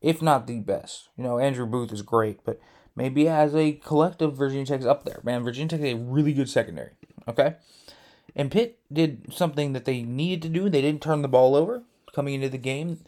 if 0.00 0.22
not 0.22 0.46
the 0.46 0.60
best. 0.60 1.08
You 1.16 1.24
know, 1.24 1.38
Andrew 1.38 1.66
Booth 1.66 1.92
is 1.92 2.02
great, 2.02 2.40
but 2.44 2.60
maybe 2.94 3.28
as 3.28 3.54
a 3.54 3.72
collective, 3.72 4.36
Virginia 4.36 4.66
Tech's 4.66 4.86
up 4.86 5.04
there. 5.04 5.20
Man, 5.22 5.44
Virginia 5.44 5.68
Tech 5.68 5.80
is 5.80 5.94
a 5.94 5.96
really 5.96 6.32
good 6.32 6.48
secondary. 6.48 6.92
Okay, 7.28 7.56
and 8.34 8.50
Pitt 8.50 8.78
did 8.92 9.32
something 9.32 9.72
that 9.72 9.84
they 9.84 10.02
needed 10.02 10.42
to 10.42 10.48
do. 10.48 10.68
They 10.68 10.82
didn't 10.82 11.02
turn 11.02 11.22
the 11.22 11.28
ball 11.28 11.54
over 11.54 11.82
coming 12.14 12.34
into 12.34 12.48
the 12.48 12.58
game. 12.58 13.00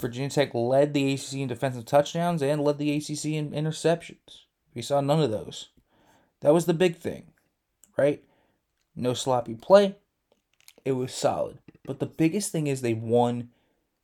Virginia 0.00 0.30
Tech 0.30 0.54
led 0.54 0.94
the 0.94 1.12
ACC 1.12 1.34
in 1.34 1.48
defensive 1.48 1.84
touchdowns 1.84 2.42
and 2.42 2.62
led 2.62 2.78
the 2.78 2.96
ACC 2.96 3.26
in 3.26 3.50
interceptions. 3.50 4.44
We 4.74 4.82
saw 4.82 5.00
none 5.00 5.20
of 5.20 5.30
those. 5.30 5.68
That 6.40 6.54
was 6.54 6.64
the 6.64 6.72
big 6.72 6.96
thing 6.96 7.30
right? 8.00 8.22
No 8.96 9.14
sloppy 9.14 9.54
play. 9.54 9.96
It 10.84 10.92
was 10.92 11.12
solid. 11.12 11.58
But 11.84 12.00
the 12.00 12.06
biggest 12.06 12.50
thing 12.50 12.66
is 12.66 12.80
they 12.80 12.94
won 12.94 13.50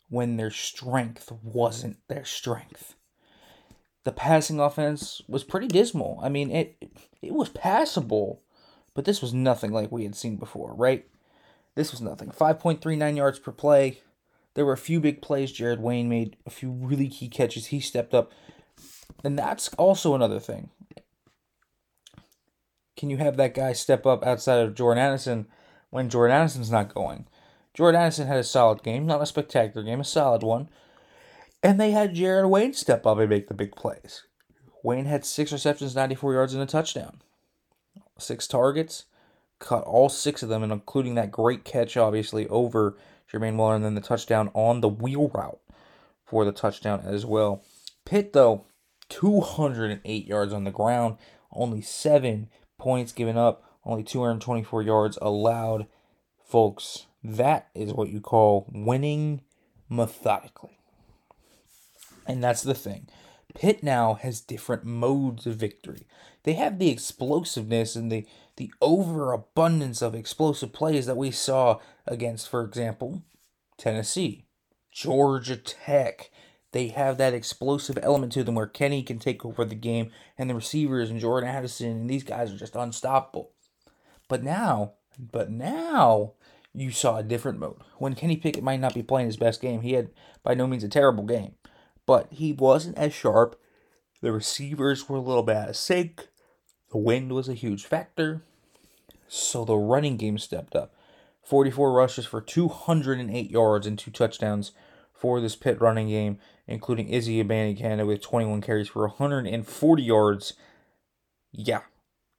when 0.09 0.37
their 0.37 0.51
strength 0.51 1.33
wasn't 1.43 1.99
their 2.09 2.25
strength. 2.25 2.95
The 4.05 4.13
passing 4.13 4.61
offense 4.61 5.21
was 5.27 5.45
pretty 5.45 5.67
dismal. 5.67 6.21
I 6.23 6.29
mean, 6.29 6.51
it 6.51 6.77
it 7.23 7.33
was 7.33 7.49
passable, 7.49 8.43
but 8.95 9.05
this 9.05 9.21
was 9.21 9.35
nothing 9.35 9.73
like 9.73 9.91
we 9.91 10.05
had 10.05 10.15
seen 10.15 10.37
before, 10.37 10.75
right? 10.75 11.07
This 11.75 11.91
was 11.91 12.01
nothing. 12.01 12.31
5.39 12.31 13.17
yards 13.17 13.39
per 13.39 13.53
play. 13.53 14.01
There 14.55 14.65
were 14.65 14.73
a 14.73 14.79
few 14.79 15.01
big 15.01 15.21
plays. 15.21 15.53
Jared 15.53 15.81
Wayne 15.81 16.09
made 16.09 16.37
a 16.47 16.51
few 16.51 16.71
really 16.71 17.09
key 17.09 17.29
catches. 17.29 17.67
He 17.67 17.81
stepped 17.81 18.15
up. 18.15 18.33
And 19.23 19.39
that's 19.39 19.69
also 19.75 20.15
another 20.15 20.41
thing 20.41 20.71
can 22.97 23.11
you 23.11 23.19
have 23.19 23.37
that 23.37 23.55
guy 23.55 23.73
step 23.73 24.07
up 24.07 24.25
outside 24.25 24.59
of 24.61 24.75
Jordan 24.75 25.03
Addison 25.03 25.47
when 25.91 26.09
Jordan 26.09 26.37
Addison's 26.37 26.71
not 26.71 26.93
going? 26.93 27.27
Jordan 27.77 28.01
Addison 28.01 28.27
had 28.27 28.39
a 28.39 28.45
solid 28.45 28.83
game, 28.83 29.05
not 29.05 29.21
a 29.21 29.27
spectacular 29.27 29.85
game, 29.85 30.01
a 30.01 30.05
solid 30.05 30.43
one. 30.43 30.71
And 31.63 31.79
they 31.79 31.91
had 31.91 32.15
Jared 32.15 32.51
Wayne 32.51 32.73
step 32.73 33.07
up 33.07 33.19
and 33.19 33.29
make 33.29 33.49
the 33.49 33.55
big 33.55 33.77
plays. 33.77 34.23
Wayne 34.83 35.05
had 35.05 35.27
six 35.27 35.53
receptions, 35.53 35.95
94 35.95 36.33
yards, 36.33 36.55
and 36.55 36.63
a 36.63 36.67
touchdown. 36.67 37.21
Six 38.19 38.47
targets, 38.47 39.05
caught 39.59 39.85
all 39.85 40.09
six 40.09 40.43
of 40.43 40.49
them, 40.49 40.63
and 40.63 40.73
including 40.73 41.17
that 41.17 41.31
great 41.31 41.65
catch, 41.65 41.99
obviously, 41.99 42.49
over 42.49 42.97
Jermaine 43.31 43.57
Waller, 43.57 43.75
and 43.75 43.85
then 43.85 43.95
the 43.95 44.01
touchdown 44.01 44.51
on 44.55 44.81
the 44.81 44.89
wheel 44.89 45.29
route 45.35 45.61
for 46.25 46.45
the 46.45 46.53
touchdown 46.53 47.03
as 47.05 47.27
well. 47.27 47.63
Pitt, 48.07 48.33
though, 48.33 48.65
208 49.11 50.27
yards 50.27 50.53
on 50.53 50.65
the 50.65 50.71
ground, 50.71 51.17
only 51.53 51.83
seven 51.83 52.49
points 52.79 53.13
given 53.13 53.37
up, 53.37 53.65
only 53.85 54.03
224 54.03 54.83
yards 54.83 55.19
allowed. 55.21 55.87
Folks, 56.45 57.07
that 57.27 57.69
is 57.75 57.93
what 57.93 58.09
you 58.09 58.21
call 58.21 58.67
winning 58.73 59.43
methodically. 59.89 60.79
And 62.27 62.43
that's 62.43 62.63
the 62.63 62.75
thing. 62.75 63.09
Pitt 63.55 63.83
now 63.83 64.15
has 64.15 64.41
different 64.41 64.85
modes 64.85 65.47
of 65.47 65.57
victory. 65.57 66.07
They 66.43 66.55
have 66.55 66.79
the 66.79 66.91
explosiveness 66.91 67.97
and 67.97 68.13
the, 68.13 68.27
the 68.57 68.73
overabundance 68.81 70.03
of 70.03 70.15
explosive 70.15 70.73
plays 70.73 71.07
that 71.07 71.17
we 71.17 71.31
saw 71.31 71.81
against, 72.07 72.49
for 72.49 72.63
example, 72.63 73.23
Tennessee, 73.79 74.47
Georgia 74.93 75.57
Tech, 75.57 76.31
they 76.73 76.89
have 76.89 77.17
that 77.17 77.33
explosive 77.33 77.99
element 78.03 78.33
to 78.33 78.45
them 78.45 78.55
where 78.55 78.67
Kenny 78.67 79.03
can 79.03 79.19
take 79.19 79.47
over 79.47 79.65
the 79.65 79.75
game 79.75 80.11
and 80.37 80.51
the 80.51 80.55
receivers 80.55 81.09
and 81.09 81.19
Jordan 81.19 81.49
Addison 81.49 81.91
and 81.91 82.11
these 82.11 82.25
guys 82.25 82.53
are 82.53 82.59
just 82.59 82.77
unstoppable. 82.77 83.53
But 84.29 84.43
now, 84.43 84.93
but 85.19 85.51
now 85.51 86.33
you 86.77 86.91
saw 86.91 87.17
a 87.17 87.23
different 87.23 87.59
mode. 87.59 87.81
When 87.99 88.15
Kenny 88.15 88.37
Pickett 88.37 88.63
might 88.63 88.81
not 88.81 88.95
be 88.95 89.03
playing 89.03 89.27
his 89.27 89.37
best 89.37 89.61
game, 89.61 89.83
he 89.83 89.95
had 89.95 90.11
by 90.43 90.55
no 90.55 90.67
means 90.67 90.85
a 90.85 90.89
terrible 90.89 91.25
game, 91.25 91.55
but 92.07 92.29
he 92.31 92.53
wasn't 92.53 92.99
as 92.99 93.15
sharp. 93.15 93.61
The 94.23 94.33
receivers 94.33 95.09
were 95.09 95.17
a 95.17 95.21
little 95.21 95.43
bit 95.43 95.57
out 95.57 95.69
of 95.71 95.77
sync. 95.77 96.29
The 96.91 96.99
wind 96.99 97.33
was 97.33 97.49
a 97.49 97.55
huge 97.55 97.85
factor. 97.85 98.43
So 99.29 99.65
the 99.65 99.77
running 99.77 100.17
game 100.17 100.39
stepped 100.39 100.77
up. 100.77 100.95
44 101.43 101.93
rushes 101.93 102.27
for 102.27 102.41
208 102.41 103.51
yards 103.51 103.87
and 103.87 103.99
two 103.99 104.11
touchdowns 104.11 104.73
for 105.13 105.41
this 105.41 105.57
Pitt 105.57 105.81
running 105.81 106.09
game 106.09 106.39
including 106.67 107.09
Izzy 107.09 107.43
Abanikanda 107.43 108.07
with 108.07 108.21
21 108.21 108.61
carries 108.61 108.89
for 108.89 109.03
140 109.03 110.03
yards. 110.03 110.55
Yeah, 111.53 111.83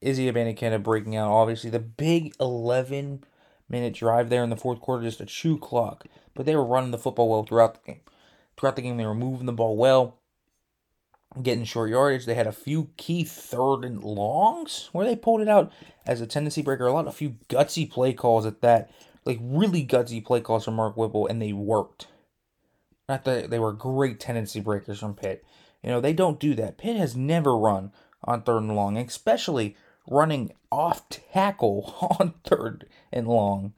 Izzy 0.02 0.32
Abanikanda 0.32 0.82
breaking 0.82 1.16
out. 1.16 1.32
Obviously, 1.32 1.70
the 1.70 1.80
big 1.80 2.34
11 2.40 3.24
minute 3.70 3.94
drive 3.94 4.30
there 4.30 4.44
in 4.44 4.50
the 4.50 4.56
fourth 4.56 4.80
quarter, 4.80 5.04
just 5.04 5.22
a 5.22 5.26
chew 5.26 5.58
clock. 5.58 6.06
But 6.34 6.46
they 6.46 6.56
were 6.56 6.66
running 6.66 6.92
the 6.92 6.98
football 6.98 7.30
well 7.30 7.44
throughout 7.44 7.74
the 7.76 7.92
game. 7.92 8.02
Throughout 8.58 8.76
the 8.76 8.82
game, 8.82 8.98
they 8.98 9.06
were 9.06 9.16
moving 9.16 9.46
the 9.46 9.54
ball 9.54 9.78
well, 9.78 10.18
getting 11.42 11.64
short 11.64 11.90
yardage. 11.90 12.26
They 12.26 12.36
had 12.36 12.48
a 12.48 12.52
few 12.52 12.90
key 12.98 13.24
third 13.24 13.82
and 13.84 14.04
longs 14.04 14.90
where 14.92 15.06
they 15.06 15.16
pulled 15.16 15.42
it 15.42 15.48
out 15.48 15.72
as 16.06 16.22
a 16.22 16.28
tendency 16.28 16.62
breaker. 16.62 16.88
A 16.88 16.94
lot, 16.94 17.08
a 17.08 17.12
few 17.12 17.38
gutsy 17.50 17.90
play 17.90 18.14
calls 18.14 18.46
at 18.46 18.62
that, 18.62 18.92
like 19.26 19.40
really 19.42 19.86
gutsy 19.86 20.24
play 20.24 20.42
calls 20.42 20.66
from 20.66 20.76
Mark 20.76 20.98
Whipple, 20.98 21.28
and 21.28 21.42
they 21.42 21.54
worked. 21.54 22.08
Not 23.08 23.26
that 23.26 23.50
they 23.50 23.60
were 23.60 23.74
great 23.74 24.20
tendency 24.20 24.60
breakers 24.60 25.00
from 25.00 25.16
Pitt. 25.16 25.46
You 25.84 25.90
know, 25.90 26.02
they 26.02 26.14
don't 26.14 26.40
do 26.40 26.56
that. 26.56 26.78
Pitt 26.78 26.98
has 26.98 27.16
never 27.16 27.58
run 27.58 27.92
on 28.24 28.42
third 28.42 28.64
and 28.64 28.76
long, 28.76 28.98
especially 28.98 29.76
running 30.10 30.52
off 30.72 31.10
tackle 31.10 31.96
on 32.20 32.34
third 32.44 32.88
and 33.12 33.28
long. 33.28 33.74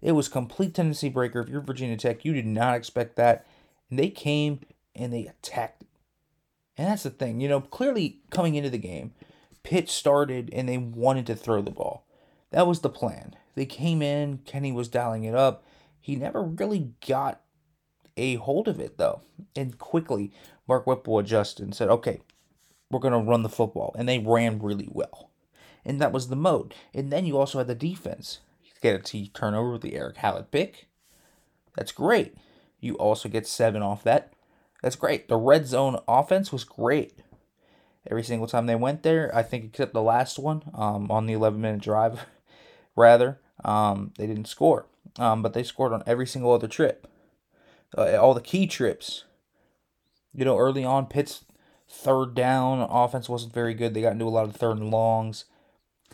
It 0.00 0.12
was 0.12 0.28
complete 0.28 0.74
tendency 0.74 1.08
breaker. 1.08 1.40
If 1.40 1.48
you're 1.48 1.60
Virginia 1.60 1.96
Tech, 1.96 2.24
you 2.24 2.34
did 2.34 2.46
not 2.46 2.76
expect 2.76 3.16
that. 3.16 3.46
And 3.88 3.98
they 3.98 4.10
came 4.10 4.60
and 4.94 5.12
they 5.12 5.26
attacked. 5.26 5.84
And 6.76 6.88
that's 6.88 7.04
the 7.04 7.10
thing. 7.10 7.40
You 7.40 7.48
know, 7.48 7.60
clearly 7.60 8.20
coming 8.30 8.54
into 8.54 8.70
the 8.70 8.78
game, 8.78 9.12
Pitt 9.62 9.88
started 9.88 10.50
and 10.52 10.68
they 10.68 10.76
wanted 10.76 11.26
to 11.26 11.36
throw 11.36 11.62
the 11.62 11.70
ball. 11.70 12.06
That 12.50 12.66
was 12.66 12.80
the 12.80 12.90
plan. 12.90 13.34
They 13.54 13.66
came 13.66 14.02
in, 14.02 14.38
Kenny 14.38 14.72
was 14.72 14.88
dialing 14.88 15.24
it 15.24 15.34
up. 15.34 15.64
He 16.00 16.16
never 16.16 16.42
really 16.42 16.92
got 17.06 17.40
a 18.16 18.36
hold 18.36 18.68
of 18.68 18.80
it 18.80 18.98
though, 18.98 19.22
and 19.56 19.78
quickly 19.78 20.32
Mark 20.68 20.86
Whipple 20.86 21.18
adjusted 21.18 21.64
and 21.64 21.74
said, 21.74 21.88
"Okay, 21.88 22.20
we're 22.90 23.00
gonna 23.00 23.18
run 23.18 23.42
the 23.42 23.48
football," 23.48 23.94
and 23.98 24.08
they 24.08 24.18
ran 24.18 24.60
really 24.60 24.88
well, 24.90 25.30
and 25.84 26.00
that 26.00 26.12
was 26.12 26.28
the 26.28 26.36
mode. 26.36 26.74
And 26.92 27.10
then 27.10 27.26
you 27.26 27.38
also 27.38 27.58
had 27.58 27.66
the 27.66 27.74
defense. 27.74 28.40
You 28.62 28.70
get 28.80 28.94
a 28.94 29.02
T 29.02 29.30
turnover 29.34 29.72
with 29.72 29.82
the 29.82 29.94
Erick 29.94 30.16
Hallett 30.18 30.50
pick. 30.50 30.88
That's 31.76 31.92
great. 31.92 32.34
You 32.80 32.94
also 32.94 33.28
get 33.28 33.46
seven 33.46 33.82
off 33.82 34.04
that. 34.04 34.32
That's 34.82 34.96
great. 34.96 35.28
The 35.28 35.36
red 35.36 35.66
zone 35.66 35.98
offense 36.06 36.52
was 36.52 36.64
great. 36.64 37.14
Every 38.10 38.22
single 38.22 38.46
time 38.46 38.66
they 38.66 38.74
went 38.74 39.02
there, 39.02 39.34
I 39.34 39.42
think 39.42 39.64
except 39.64 39.94
the 39.94 40.02
last 40.02 40.38
one, 40.38 40.62
um, 40.74 41.10
on 41.10 41.26
the 41.26 41.32
11 41.32 41.60
minute 41.60 41.80
drive, 41.80 42.26
rather, 42.96 43.40
um, 43.64 44.12
they 44.18 44.26
didn't 44.26 44.46
score. 44.46 44.86
Um, 45.18 45.42
but 45.42 45.54
they 45.54 45.62
scored 45.62 45.92
on 45.92 46.02
every 46.06 46.26
single 46.26 46.52
other 46.52 46.68
trip 46.68 47.06
uh, 47.96 48.16
all 48.16 48.34
the 48.34 48.40
key 48.40 48.66
trips. 48.66 49.24
You 50.32 50.44
know, 50.44 50.58
early 50.58 50.84
on, 50.84 51.06
Pitt's 51.06 51.44
third 51.88 52.34
down 52.34 52.80
offense 52.90 53.28
wasn't 53.28 53.54
very 53.54 53.74
good. 53.74 53.94
They 53.94 54.02
got 54.02 54.12
into 54.12 54.26
a 54.26 54.30
lot 54.30 54.48
of 54.48 54.56
third 54.56 54.78
and 54.78 54.90
longs. 54.90 55.44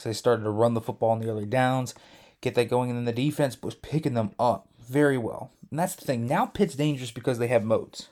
So 0.01 0.09
they 0.09 0.15
started 0.15 0.45
to 0.45 0.51
run 0.51 0.73
the 0.73 0.81
football 0.81 1.13
in 1.13 1.21
the 1.21 1.29
early 1.29 1.45
downs, 1.45 1.95
get 2.41 2.55
that 2.55 2.71
going, 2.71 2.89
and 2.89 2.99
then 2.99 3.05
the 3.05 3.13
defense 3.13 3.61
was 3.63 3.75
picking 3.75 4.15
them 4.15 4.31
up 4.39 4.67
very 4.81 5.19
well. 5.19 5.51
And 5.71 5.79
that's 5.79 5.95
the 5.95 6.07
thing. 6.07 6.27
Now 6.27 6.47
Pitt's 6.47 6.75
dangerous 6.75 7.11
because 7.11 7.39
they 7.39 7.49
have 7.49 7.63
modes. 7.63 8.09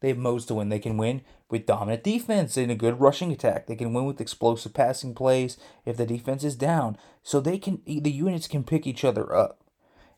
They 0.00 0.08
have 0.08 0.18
modes 0.18 0.46
to 0.46 0.54
win. 0.54 0.68
They 0.68 0.78
can 0.78 0.96
win 0.96 1.22
with 1.50 1.66
dominant 1.66 2.04
defense 2.04 2.56
and 2.56 2.70
a 2.70 2.76
good 2.76 3.00
rushing 3.00 3.32
attack. 3.32 3.66
They 3.66 3.74
can 3.74 3.92
win 3.92 4.04
with 4.04 4.20
explosive 4.20 4.72
passing 4.72 5.14
plays 5.14 5.56
if 5.84 5.96
the 5.96 6.06
defense 6.06 6.44
is 6.44 6.54
down. 6.54 6.96
So 7.24 7.40
they 7.40 7.58
can 7.58 7.82
the 7.86 8.10
units 8.10 8.46
can 8.46 8.62
pick 8.62 8.86
each 8.86 9.04
other 9.04 9.34
up. 9.34 9.58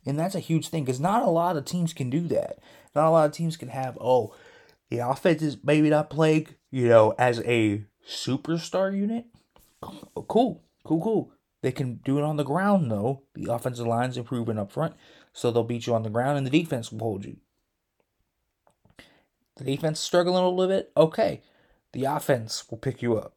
And 0.07 0.19
that's 0.19 0.35
a 0.35 0.41
huge 0.41 0.69
thing 0.69 0.85
because 0.85 1.01
not 1.01 1.23
a 1.23 1.31
lot 1.31 1.57
of 1.57 1.65
teams 1.65 1.95
can 1.95 2.11
do 2.11 2.29
that. 2.29 2.59
Not 2.95 3.07
a 3.07 3.11
lot 3.11 3.27
of 3.27 3.33
teams 3.33 3.57
can 3.57 3.69
have, 3.69 3.97
oh, 3.99 4.35
the 4.91 4.99
offense 4.99 5.41
is 5.41 5.57
maybe 5.65 5.89
not 5.89 6.11
playing, 6.11 6.49
you 6.71 6.89
know, 6.89 7.15
as 7.19 7.41
a 7.41 7.85
superstar 8.07 8.95
unit. 8.95 9.25
Cool, 10.29 10.63
cool, 10.85 11.01
cool. 11.01 11.33
They 11.63 11.73
can 11.73 11.97
do 12.05 12.19
it 12.19 12.25
on 12.25 12.37
the 12.37 12.45
ground, 12.45 12.91
though. 12.91 13.23
The 13.35 13.53
offensive 13.53 13.87
line's 13.87 14.17
improving 14.17 14.59
up 14.59 14.71
front, 14.71 14.95
so 15.33 15.51
they'll 15.51 15.65
beat 15.65 15.87
you 15.87 15.95
on 15.95 16.03
the 16.03 16.11
ground, 16.11 16.37
and 16.37 16.47
the 16.47 16.51
defense 16.51 16.93
will 16.93 17.01
hold 17.01 17.25
you. 17.25 17.39
The 19.57 19.65
defense 19.65 20.01
struggling 20.01 20.43
a 20.43 20.49
little 20.49 20.67
bit, 20.69 20.93
okay. 20.97 21.41
The 21.93 22.05
offense 22.05 22.65
will 22.71 22.79
pick 22.79 23.03
you 23.03 23.17
up. 23.17 23.35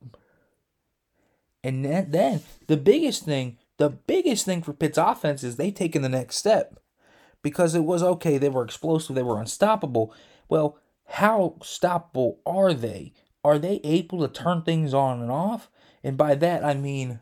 And 1.64 1.86
then, 1.86 2.12
then 2.12 2.42
the 2.68 2.78
biggest 2.78 3.24
thing, 3.24 3.58
the 3.78 3.90
biggest 3.90 4.46
thing 4.46 4.62
for 4.62 4.74
Pitt's 4.74 4.98
offense 4.98 5.44
is 5.44 5.56
they 5.56 5.72
taking 5.72 6.02
the 6.02 6.10
next 6.10 6.38
step. 6.38 6.80
Because 7.44 7.76
it 7.76 7.84
was 7.84 8.02
okay, 8.02 8.38
they 8.38 8.50
were 8.50 8.64
explosive, 8.64 9.16
they 9.16 9.24
were 9.24 9.40
unstoppable. 9.40 10.14
Well, 10.50 10.80
how 11.06 11.56
stoppable 11.62 12.38
are 12.46 12.74
they? 12.74 13.14
Are 13.44 13.60
they 13.60 13.80
able 13.84 14.20
to 14.20 14.28
turn 14.28 14.64
things 14.64 14.94
on 14.94 15.22
and 15.22 15.32
off? 15.32 15.70
And 16.04 16.18
by 16.18 16.36
that 16.36 16.66
I 16.66 16.74
mean 16.74 17.20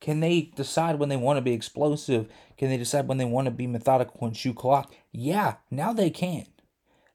can 0.00 0.20
they 0.20 0.50
decide 0.56 0.98
when 0.98 1.10
they 1.10 1.16
want 1.16 1.36
to 1.36 1.42
be 1.42 1.52
explosive? 1.52 2.28
Can 2.56 2.70
they 2.70 2.78
decide 2.78 3.06
when 3.06 3.18
they 3.18 3.24
want 3.24 3.46
to 3.46 3.50
be 3.50 3.66
methodical 3.66 4.26
and 4.26 4.36
shoot 4.36 4.56
clock? 4.56 4.94
Yeah, 5.12 5.56
now 5.70 5.92
they 5.92 6.10
can. 6.10 6.46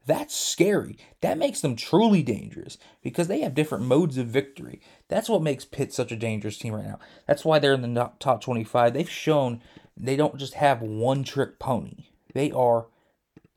That's 0.05 0.35
scary. 0.35 0.97
That 1.21 1.39
makes 1.39 1.61
them 1.61 1.75
truly 1.75 2.21
dangerous 2.21 2.77
because 3.01 3.27
they 3.27 3.41
have 3.41 3.55
different 3.55 3.85
modes 3.85 4.19
of 4.19 4.27
victory. 4.27 4.81
That's 5.07 5.27
what 5.27 5.41
makes 5.41 5.65
Pitt 5.65 5.93
such 5.93 6.11
a 6.11 6.15
dangerous 6.15 6.59
team 6.59 6.75
right 6.75 6.85
now. 6.85 6.99
That's 7.27 7.43
why 7.43 7.57
they're 7.57 7.73
in 7.73 7.93
the 7.93 8.11
top 8.19 8.41
25. 8.41 8.93
They've 8.93 9.09
shown 9.09 9.61
they 9.97 10.15
don't 10.15 10.37
just 10.37 10.53
have 10.55 10.81
one 10.81 11.23
trick 11.23 11.57
pony, 11.57 12.05
they 12.33 12.51
are 12.51 12.87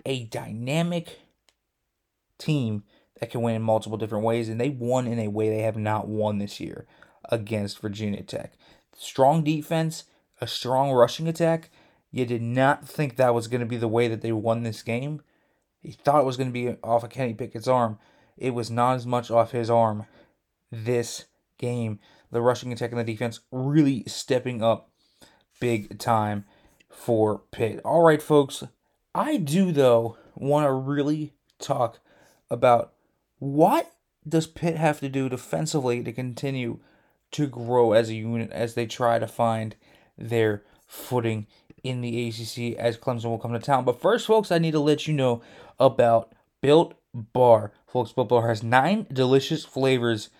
a 0.06 0.24
dynamic 0.24 1.18
team 2.38 2.84
that 3.20 3.30
can 3.30 3.42
win 3.42 3.56
in 3.56 3.62
multiple 3.62 3.98
different 3.98 4.24
ways, 4.24 4.48
and 4.48 4.60
they 4.60 4.70
won 4.70 5.06
in 5.06 5.18
a 5.18 5.28
way 5.28 5.50
they 5.50 5.62
have 5.62 5.76
not 5.76 6.06
won 6.06 6.38
this 6.38 6.60
year 6.60 6.86
against 7.30 7.80
Virginia 7.80 8.22
Tech 8.22 8.52
strong 8.98 9.44
defense, 9.44 10.04
a 10.40 10.46
strong 10.46 10.90
rushing 10.90 11.28
attack. 11.28 11.70
You 12.10 12.26
did 12.26 12.42
not 12.42 12.86
think 12.86 13.16
that 13.16 13.34
was 13.34 13.48
going 13.48 13.60
to 13.60 13.66
be 13.66 13.76
the 13.76 13.88
way 13.88 14.08
that 14.08 14.20
they 14.20 14.32
won 14.32 14.62
this 14.62 14.82
game. 14.82 15.22
You 15.82 15.92
thought 15.92 16.20
it 16.20 16.26
was 16.26 16.36
going 16.36 16.48
to 16.48 16.52
be 16.52 16.76
off 16.82 17.04
of 17.04 17.10
Kenny 17.10 17.34
Pickett's 17.34 17.68
arm. 17.68 17.98
It 18.36 18.54
was 18.54 18.70
not 18.70 18.96
as 18.96 19.06
much 19.06 19.30
off 19.30 19.52
his 19.52 19.70
arm 19.70 20.06
this 20.70 21.26
game. 21.58 22.00
The 22.30 22.42
rushing 22.42 22.72
attack 22.72 22.90
and 22.90 23.00
the 23.00 23.04
defense 23.04 23.40
really 23.50 24.04
stepping 24.06 24.62
up 24.62 24.90
big 25.60 25.98
time 25.98 26.44
for 26.90 27.42
Pitt. 27.52 27.80
All 27.84 28.02
right, 28.02 28.20
folks. 28.20 28.64
I 29.14 29.36
do, 29.36 29.72
though, 29.72 30.16
want 30.34 30.66
to 30.66 30.72
really 30.72 31.32
talk 31.58 32.00
about 32.50 32.92
what 33.38 33.92
does 34.26 34.46
Pitt 34.46 34.76
have 34.76 35.00
to 35.00 35.08
do 35.08 35.28
defensively 35.28 36.02
to 36.02 36.12
continue 36.12 36.80
to 37.32 37.46
grow 37.46 37.92
as 37.92 38.08
a 38.08 38.14
unit 38.14 38.50
as 38.50 38.74
they 38.74 38.86
try 38.86 39.18
to 39.18 39.26
find 39.26 39.76
their 40.16 40.62
footing 40.86 41.46
in 41.82 42.00
the 42.00 42.28
ACC 42.28 42.76
as 42.78 42.96
Clemson 42.96 43.26
will 43.26 43.38
come 43.38 43.52
to 43.52 43.58
town. 43.58 43.84
But 43.84 44.00
first, 44.00 44.26
folks, 44.26 44.50
I 44.50 44.58
need 44.58 44.72
to 44.72 44.80
let 44.80 45.06
you 45.06 45.14
know 45.14 45.42
about 45.78 46.32
Built 46.60 46.94
Bar. 47.14 47.72
Folks, 47.86 48.12
Built 48.12 48.28
Bar 48.28 48.48
has 48.48 48.62
nine 48.62 49.06
delicious 49.12 49.64
flavors 49.64 50.30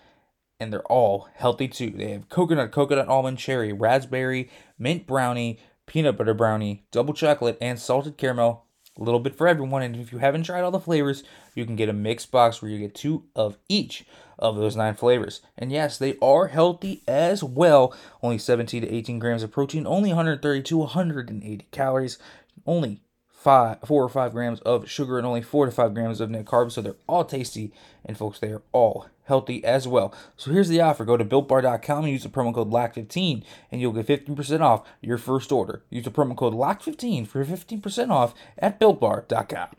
and 0.59 0.73
they're 0.73 0.83
all 0.83 1.29
healthy 1.35 1.67
too. 1.67 1.91
They 1.91 2.11
have 2.11 2.29
coconut, 2.29 2.71
coconut 2.71 3.07
almond, 3.07 3.37
cherry, 3.37 3.71
raspberry, 3.71 4.49
mint 4.77 5.07
brownie, 5.07 5.59
peanut 5.85 6.17
butter 6.17 6.33
brownie, 6.33 6.83
double 6.91 7.13
chocolate, 7.13 7.57
and 7.61 7.79
salted 7.79 8.17
caramel 8.17 8.65
a 8.99 9.03
little 9.03 9.19
bit 9.19 9.35
for 9.35 9.47
everyone. 9.47 9.81
And 9.81 9.95
if 9.95 10.11
you 10.11 10.17
haven't 10.17 10.43
tried 10.43 10.61
all 10.61 10.71
the 10.71 10.79
flavors, 10.79 11.23
you 11.55 11.65
can 11.65 11.75
get 11.75 11.89
a 11.89 11.93
mixed 11.93 12.31
box 12.31 12.61
where 12.61 12.69
you 12.69 12.79
get 12.79 12.93
two 12.93 13.23
of 13.35 13.57
each 13.69 14.05
of 14.37 14.55
those 14.55 14.75
nine 14.75 14.93
flavors. 14.93 15.41
And 15.57 15.71
yes, 15.71 15.97
they 15.97 16.17
are 16.21 16.47
healthy 16.47 17.03
as 17.07 17.43
well. 17.43 17.95
Only 18.21 18.37
17 18.37 18.81
to 18.81 18.93
18 18.93 19.19
grams 19.19 19.43
of 19.43 19.51
protein, 19.51 19.87
only 19.87 20.09
130 20.09 20.63
to 20.63 20.77
180 20.77 21.67
calories, 21.71 22.17
only 22.65 23.01
five, 23.39 23.77
four 23.85 24.03
or 24.03 24.09
five 24.09 24.33
grams 24.33 24.59
of 24.61 24.89
sugar, 24.89 25.17
and 25.17 25.25
only 25.25 25.41
four 25.41 25.65
to 25.65 25.71
five 25.71 25.93
grams 25.93 26.19
of 26.19 26.29
net 26.29 26.45
carbs. 26.45 26.73
So 26.73 26.81
they're 26.81 26.95
all 27.07 27.23
tasty, 27.23 27.71
and 28.05 28.17
folks, 28.17 28.39
they 28.39 28.51
are 28.51 28.61
all 28.73 29.07
healthy 29.23 29.63
as 29.63 29.87
well. 29.87 30.13
So 30.35 30.51
here's 30.51 30.67
the 30.67 30.81
offer: 30.81 31.05
go 31.05 31.17
to 31.17 31.25
builtbar.com 31.25 32.03
and 32.03 32.13
use 32.13 32.23
the 32.23 32.29
promo 32.29 32.53
code 32.53 32.69
LOCK15, 32.69 33.43
and 33.71 33.81
you'll 33.81 33.93
get 33.93 34.07
15% 34.07 34.59
off 34.61 34.87
your 35.01 35.17
first 35.17 35.51
order. 35.51 35.83
Use 35.89 36.03
the 36.03 36.11
promo 36.11 36.35
code 36.35 36.53
LOCK15 36.53 37.27
for 37.27 37.43
15% 37.45 38.09
off 38.09 38.33
at 38.57 38.79
builtbar.com. 38.79 39.69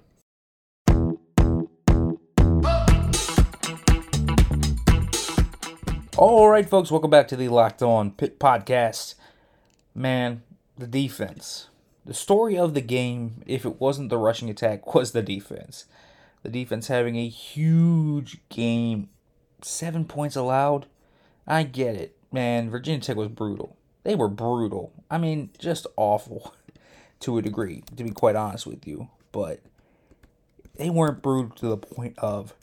All 6.16 6.48
right, 6.50 6.68
folks, 6.68 6.90
welcome 6.90 7.10
back 7.10 7.28
to 7.28 7.36
the 7.36 7.48
Locked 7.48 7.82
On 7.82 8.10
Pitt 8.10 8.38
Podcast. 8.38 9.14
Man, 9.94 10.42
the 10.76 10.86
defense. 10.86 11.68
The 12.04 12.14
story 12.14 12.56
of 12.56 12.74
the 12.74 12.80
game, 12.80 13.42
if 13.46 13.64
it 13.64 13.80
wasn't 13.80 14.08
the 14.08 14.18
rushing 14.18 14.48
attack, 14.50 14.94
was 14.94 15.12
the 15.12 15.22
defense. 15.22 15.84
The 16.42 16.48
defense 16.48 16.88
having 16.88 17.16
a 17.16 17.28
huge 17.28 18.38
game. 18.48 19.10
Seven 19.62 20.04
points 20.04 20.36
allowed. 20.36 20.86
I 21.46 21.64
get 21.64 21.96
it, 21.96 22.16
man. 22.32 22.70
Virginia 22.70 23.00
Tech 23.00 23.16
was 23.16 23.28
brutal. 23.28 23.76
They 24.04 24.14
were 24.14 24.28
brutal. 24.28 24.92
I 25.10 25.18
mean, 25.18 25.50
just 25.58 25.86
awful 25.96 26.54
to 27.20 27.36
a 27.36 27.42
degree, 27.42 27.84
to 27.96 28.04
be 28.04 28.10
quite 28.10 28.36
honest 28.36 28.66
with 28.66 28.86
you. 28.86 29.08
But 29.32 29.60
they 30.76 30.88
weren't 30.88 31.22
brutal 31.22 31.54
to 31.56 31.68
the 31.68 31.76
point 31.76 32.18
of, 32.18 32.54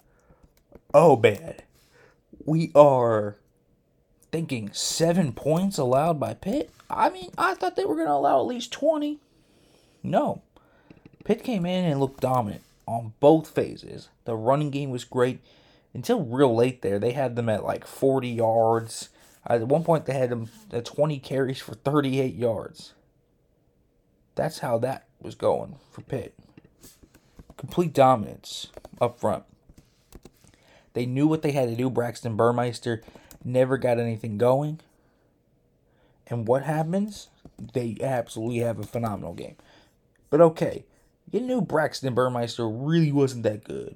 oh, 0.93 1.15
bad. 1.15 1.63
We 2.45 2.71
are 2.73 3.38
thinking 4.32 4.71
seven 4.73 5.34
points 5.34 5.78
allowed 5.78 6.19
by 6.19 6.34
Pitt. 6.34 6.71
I 6.89 7.10
mean, 7.10 7.30
I 7.38 7.54
thought 7.54 7.76
they 7.76 7.86
were 7.86 7.95
going 7.95 8.08
to 8.08 8.13
allow 8.13 8.39
at 8.39 8.47
least 8.47 8.71
20. 8.71 9.19
No. 10.08 10.41
Pitt 11.24 11.43
came 11.43 11.65
in 11.65 11.86
and 11.86 12.00
looked 12.00 12.22
dominant 12.22 12.63
on 12.86 13.13
both 13.20 13.50
phases. 13.50 14.10
The 14.26 14.36
running 14.36 14.70
game 14.70 14.89
was 14.89 15.04
great 15.04 15.41
until 15.93 16.24
real 16.24 16.56
late 16.56 16.82
there. 16.82 17.00
They 17.00 17.12
had 17.12 17.36
them 17.36 17.50
at 17.50 17.65
like 17.65 17.86
40 17.86 18.30
yards. 18.30 19.10
At 19.46 19.67
one 19.67 19.84
point, 19.84 20.06
they 20.06 20.13
had 20.13 20.30
them 20.30 20.50
at 20.72 20.86
20 20.86 21.20
carries 21.20 21.60
for 21.60 21.74
38 21.74 22.34
yards. 22.34 22.93
That's 24.36 24.60
how 24.60 24.78
that 24.80 25.08
was 25.22 25.36
going 25.36 25.76
for 25.91 26.02
Pitt. 26.02 26.36
Complete 27.58 27.93
dominance 27.93 28.67
up 29.02 29.20
front. 29.20 29.43
They 30.93 31.06
knew 31.06 31.28
what 31.28 31.41
they 31.41 31.52
had 31.52 31.70
to 31.70 31.76
do. 31.76 31.89
Braxton 31.89 32.36
Burmeister 32.36 33.02
never 33.43 33.78
got 33.78 34.00
anything 34.00 34.38
going. 34.38 34.80
And 36.28 36.48
what 36.48 36.63
happens? 36.63 37.30
They 37.74 37.98
absolutely 38.02 38.60
have 38.60 38.80
a 38.80 38.84
phenomenal 38.84 39.34
game. 39.34 39.56
But 40.30 40.42
okay, 40.42 40.86
you 41.32 41.42
knew 41.42 41.62
Braxton 41.62 42.13
Burmeister 42.13 42.68
really 42.68 43.12
wasn't 43.12 43.44
that 43.44 43.63
good. 43.63 43.96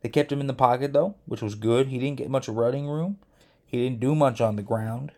They 0.00 0.08
kept 0.08 0.32
him 0.32 0.40
in 0.40 0.46
the 0.46 0.54
pocket 0.54 0.92
though, 0.92 1.16
which 1.26 1.42
was 1.42 1.54
good. 1.54 1.88
He 1.88 1.98
didn't 1.98 2.18
get 2.18 2.30
much 2.30 2.48
running 2.48 2.86
room. 2.86 3.18
He 3.66 3.78
didn't 3.78 4.00
do 4.00 4.14
much 4.14 4.40
on 4.40 4.56
the 4.56 4.62
ground. 4.62 5.12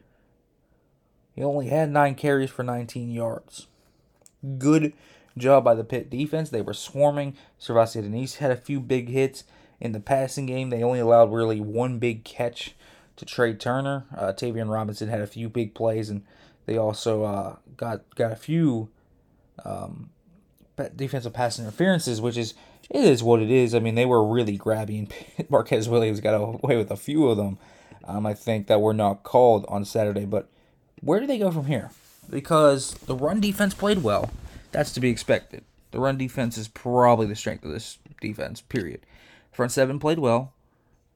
He 1.34 1.42
only 1.42 1.68
had 1.68 1.90
nine 1.90 2.14
carries 2.14 2.50
for 2.50 2.62
19 2.62 3.10
yards. 3.10 3.66
Good 4.58 4.92
job 5.38 5.64
by 5.64 5.74
the 5.74 5.84
Pitt 5.84 6.10
defense. 6.10 6.50
They 6.50 6.60
were 6.60 6.74
swarming. 6.74 7.36
SirVocea 7.60 8.02
Dennis 8.02 8.36
had 8.36 8.50
a 8.50 8.56
few 8.56 8.80
big 8.80 9.08
hits 9.08 9.44
in 9.80 9.92
the 9.92 10.00
passing 10.00 10.46
game. 10.46 10.70
They 10.70 10.82
only 10.82 11.00
allowed 11.00 11.32
really 11.32 11.60
one 11.60 11.98
big 11.98 12.24
catch 12.24 12.74
to 13.16 13.24
Tre 13.24 13.54
Turner. 13.54 14.04
Uh, 14.16 14.32
Tayvion 14.32 14.70
Robinson 14.70 15.08
had 15.08 15.20
a 15.20 15.26
few 15.26 15.48
big 15.48 15.74
plays, 15.74 16.10
and 16.10 16.22
they 16.66 16.76
also 16.76 17.24
uh, 17.24 17.56
got 17.76 18.14
got 18.14 18.32
a 18.32 18.36
few 18.36 18.90
um, 19.64 20.10
defensive 20.96 21.32
pass 21.32 21.58
interferences, 21.58 22.20
which 22.20 22.36
is 22.36 22.54
it 22.90 23.04
is 23.04 23.22
what 23.22 23.40
it 23.40 23.50
is. 23.50 23.74
I 23.74 23.78
mean, 23.78 23.94
they 23.94 24.06
were 24.06 24.26
really 24.26 24.58
grabby, 24.58 24.98
and 24.98 25.50
Marquez 25.50 25.88
Williams 25.88 26.20
got 26.20 26.34
away 26.34 26.76
with 26.76 26.90
a 26.90 26.96
few 26.96 27.28
of 27.28 27.36
them. 27.36 27.58
Um, 28.04 28.26
I 28.26 28.34
think 28.34 28.66
that 28.66 28.80
were 28.80 28.94
not 28.94 29.22
called 29.22 29.64
on 29.68 29.84
Saturday. 29.84 30.24
But 30.24 30.48
where 31.00 31.20
do 31.20 31.26
they 31.26 31.38
go 31.38 31.50
from 31.50 31.66
here? 31.66 31.90
Because 32.28 32.94
the 32.94 33.16
run 33.16 33.40
defense 33.40 33.74
played 33.74 34.02
well. 34.02 34.30
That's 34.72 34.92
to 34.92 35.00
be 35.00 35.10
expected. 35.10 35.64
The 35.90 36.00
run 36.00 36.16
defense 36.16 36.56
is 36.56 36.68
probably 36.68 37.26
the 37.26 37.36
strength 37.36 37.64
of 37.64 37.72
this 37.72 37.98
defense. 38.20 38.60
Period. 38.60 39.00
Front 39.52 39.72
seven 39.72 39.98
played 39.98 40.18
well. 40.18 40.52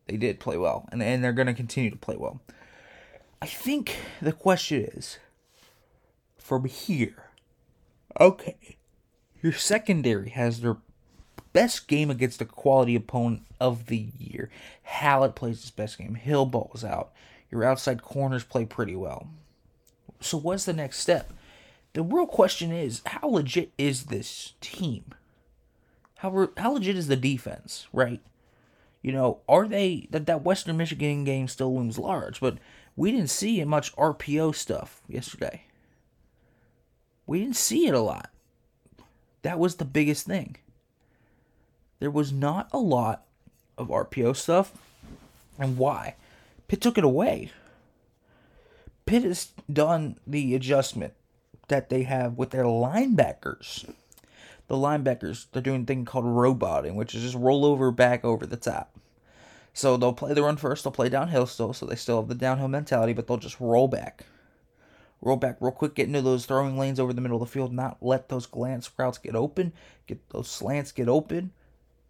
They 0.07 0.17
did 0.17 0.39
play 0.39 0.57
well, 0.57 0.89
and 0.93 1.03
and 1.03 1.25
they're 1.25 1.33
going 1.33 1.47
to 1.47 1.55
continue 1.55 1.91
to 1.91 1.97
play 1.97 2.17
well. 2.17 2.41
I 3.43 3.47
think 3.47 3.97
the 4.23 4.33
question 4.33 4.83
is, 4.95 5.19
from 6.39 6.65
here, 6.67 7.26
okay, 8.21 8.77
your 9.43 9.53
secondary 9.53 10.31
has 10.31 10.61
their 10.61 10.77
best 11.53 11.89
game 11.89 12.11
against 12.11 12.43
a 12.43 12.45
quality 12.45 12.95
opponent 12.95 13.43
of 13.61 13.87
the 13.87 14.09
year. 14.19 14.51
Hallett 14.83 15.35
plays 15.35 15.63
his 15.63 15.71
best 15.71 15.99
game. 15.99 16.15
Hill 16.15 16.47
balls 16.47 16.85
out. 16.85 17.13
Your 17.51 17.65
outside 17.65 18.03
corners 18.03 18.45
play 18.45 18.65
pretty 18.65 18.97
well. 18.97 19.29
So 20.21 20.37
what's 20.37 20.65
the 20.65 20.73
next 20.73 20.99
step? 20.99 21.33
The 21.93 22.03
real 22.03 22.27
question 22.27 22.73
is, 22.73 23.01
how 23.07 23.29
legit 23.29 23.73
is 23.79 24.05
this 24.05 24.53
team? 24.61 25.05
How 26.17 26.51
how 26.57 26.73
legit 26.73 26.97
is 26.97 27.09
the 27.09 27.17
defense, 27.17 27.87
right? 27.93 28.21
You 29.01 29.13
know, 29.13 29.41
are 29.49 29.69
they 29.69 30.09
that 30.11 30.27
that 30.27 30.43
Western 30.43 30.77
Michigan 30.77 31.25
game 31.25 31.49
still 31.49 31.75
looms 31.75 31.99
large, 31.99 32.41
but 32.41 32.59
we 32.97 33.13
didn't 33.13 33.31
see 33.31 33.63
much 33.65 33.95
RPO 33.97 34.55
stuff 34.55 35.03
yesterday. 35.09 35.63
We 37.27 37.41
didn't 37.41 37.57
see 37.57 37.87
it 37.87 37.95
a 37.95 38.01
lot. 38.01 38.31
That 39.43 39.59
was 39.59 39.77
the 39.77 39.85
biggest 39.85 40.27
thing. 40.27 40.57
There 41.99 42.11
was 42.11 42.33
not 42.33 42.69
a 42.73 42.79
lot 42.79 43.25
of 43.79 43.89
RPO 43.89 44.37
stuff. 44.37 44.73
And 45.59 45.79
why? 45.79 46.15
Pitt 46.69 46.81
took 46.81 46.99
it 46.99 47.05
away. 47.05 47.51
Pitt 49.07 49.23
has 49.23 49.53
done 49.73 50.19
the 50.27 50.55
adjustment 50.55 51.15
that 51.69 51.89
they 51.89 52.03
have 52.03 52.37
with 52.37 52.51
their 52.51 52.65
linebackers. 52.65 53.89
The 54.69 54.75
linebackers, 54.75 55.47
they're 55.53 55.63
doing 55.63 55.83
a 55.83 55.87
thing 55.87 56.05
called 56.05 56.25
roboting, 56.25 56.97
which 56.97 57.15
is 57.15 57.23
just 57.23 57.37
roll 57.37 57.65
over 57.65 57.91
back 57.91 58.25
over 58.25 58.47
the 58.47 58.57
top. 58.57 58.93
So 59.73 59.97
they'll 59.97 60.13
play 60.13 60.33
the 60.35 60.43
run 60.43 60.57
first, 60.57 60.85
they'll 60.85 60.91
play 60.91 61.09
downhill 61.09 61.47
still, 61.47 61.73
so 61.73 61.87
they 61.87 61.97
still 61.97 62.21
have 62.21 62.29
the 62.29 62.35
downhill 62.35 62.69
mentality, 62.69 63.13
but 63.13 63.27
they'll 63.27 63.37
just 63.37 63.61
roll 63.61 63.89
back. 63.89 64.25
Roll 65.23 65.37
back 65.37 65.57
real 65.61 65.73
quick, 65.73 65.95
get 65.95 66.07
into 66.07 66.23
those 66.23 66.47
throwing 66.47 66.79
lanes 66.79 67.01
over 67.01 67.13
the 67.13 67.21
middle 67.21 67.43
of 67.43 67.49
the 67.49 67.53
field, 67.53 67.73
not 67.73 67.99
let 68.01 68.29
those 68.29 68.47
glance 68.47 68.91
routes 68.99 69.19
get 69.19 69.35
open, 69.35 69.73
get 70.07 70.29
those 70.31 70.51
slants 70.51 70.93
get 70.93 71.09
open. 71.09 71.53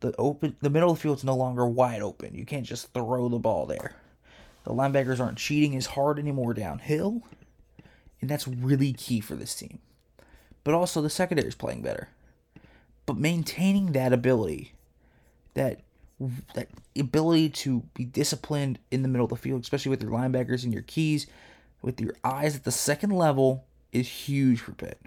The 0.00 0.14
open 0.18 0.56
the 0.60 0.68
middle 0.68 0.90
of 0.90 0.98
the 0.98 1.02
field's 1.02 1.24
no 1.24 1.34
longer 1.34 1.66
wide 1.66 2.02
open. 2.02 2.34
You 2.34 2.44
can't 2.44 2.66
just 2.66 2.92
throw 2.92 3.28
the 3.28 3.38
ball 3.38 3.64
there. 3.64 3.96
The 4.64 4.72
linebackers 4.72 5.20
aren't 5.20 5.38
cheating 5.38 5.76
as 5.76 5.86
hard 5.86 6.18
anymore 6.18 6.52
downhill. 6.52 7.22
And 8.20 8.28
that's 8.28 8.48
really 8.48 8.92
key 8.92 9.20
for 9.20 9.36
this 9.36 9.54
team. 9.54 9.78
But 10.64 10.74
also 10.74 11.00
the 11.00 11.08
secondary 11.08 11.48
is 11.48 11.54
playing 11.54 11.82
better. 11.82 12.08
But 13.06 13.16
maintaining 13.16 13.92
that 13.92 14.12
ability, 14.12 14.72
that 15.54 15.80
that 16.54 16.68
ability 16.98 17.50
to 17.50 17.82
be 17.94 18.04
disciplined 18.04 18.78
in 18.90 19.02
the 19.02 19.08
middle 19.08 19.24
of 19.24 19.30
the 19.30 19.36
field, 19.36 19.62
especially 19.62 19.90
with 19.90 20.02
your 20.02 20.10
linebackers 20.10 20.64
and 20.64 20.72
your 20.72 20.82
keys, 20.82 21.26
with 21.82 22.00
your 22.00 22.14
eyes 22.24 22.56
at 22.56 22.64
the 22.64 22.72
second 22.72 23.10
level, 23.10 23.64
is 23.92 24.08
huge 24.08 24.60
for 24.60 24.72
Pitt. 24.72 25.00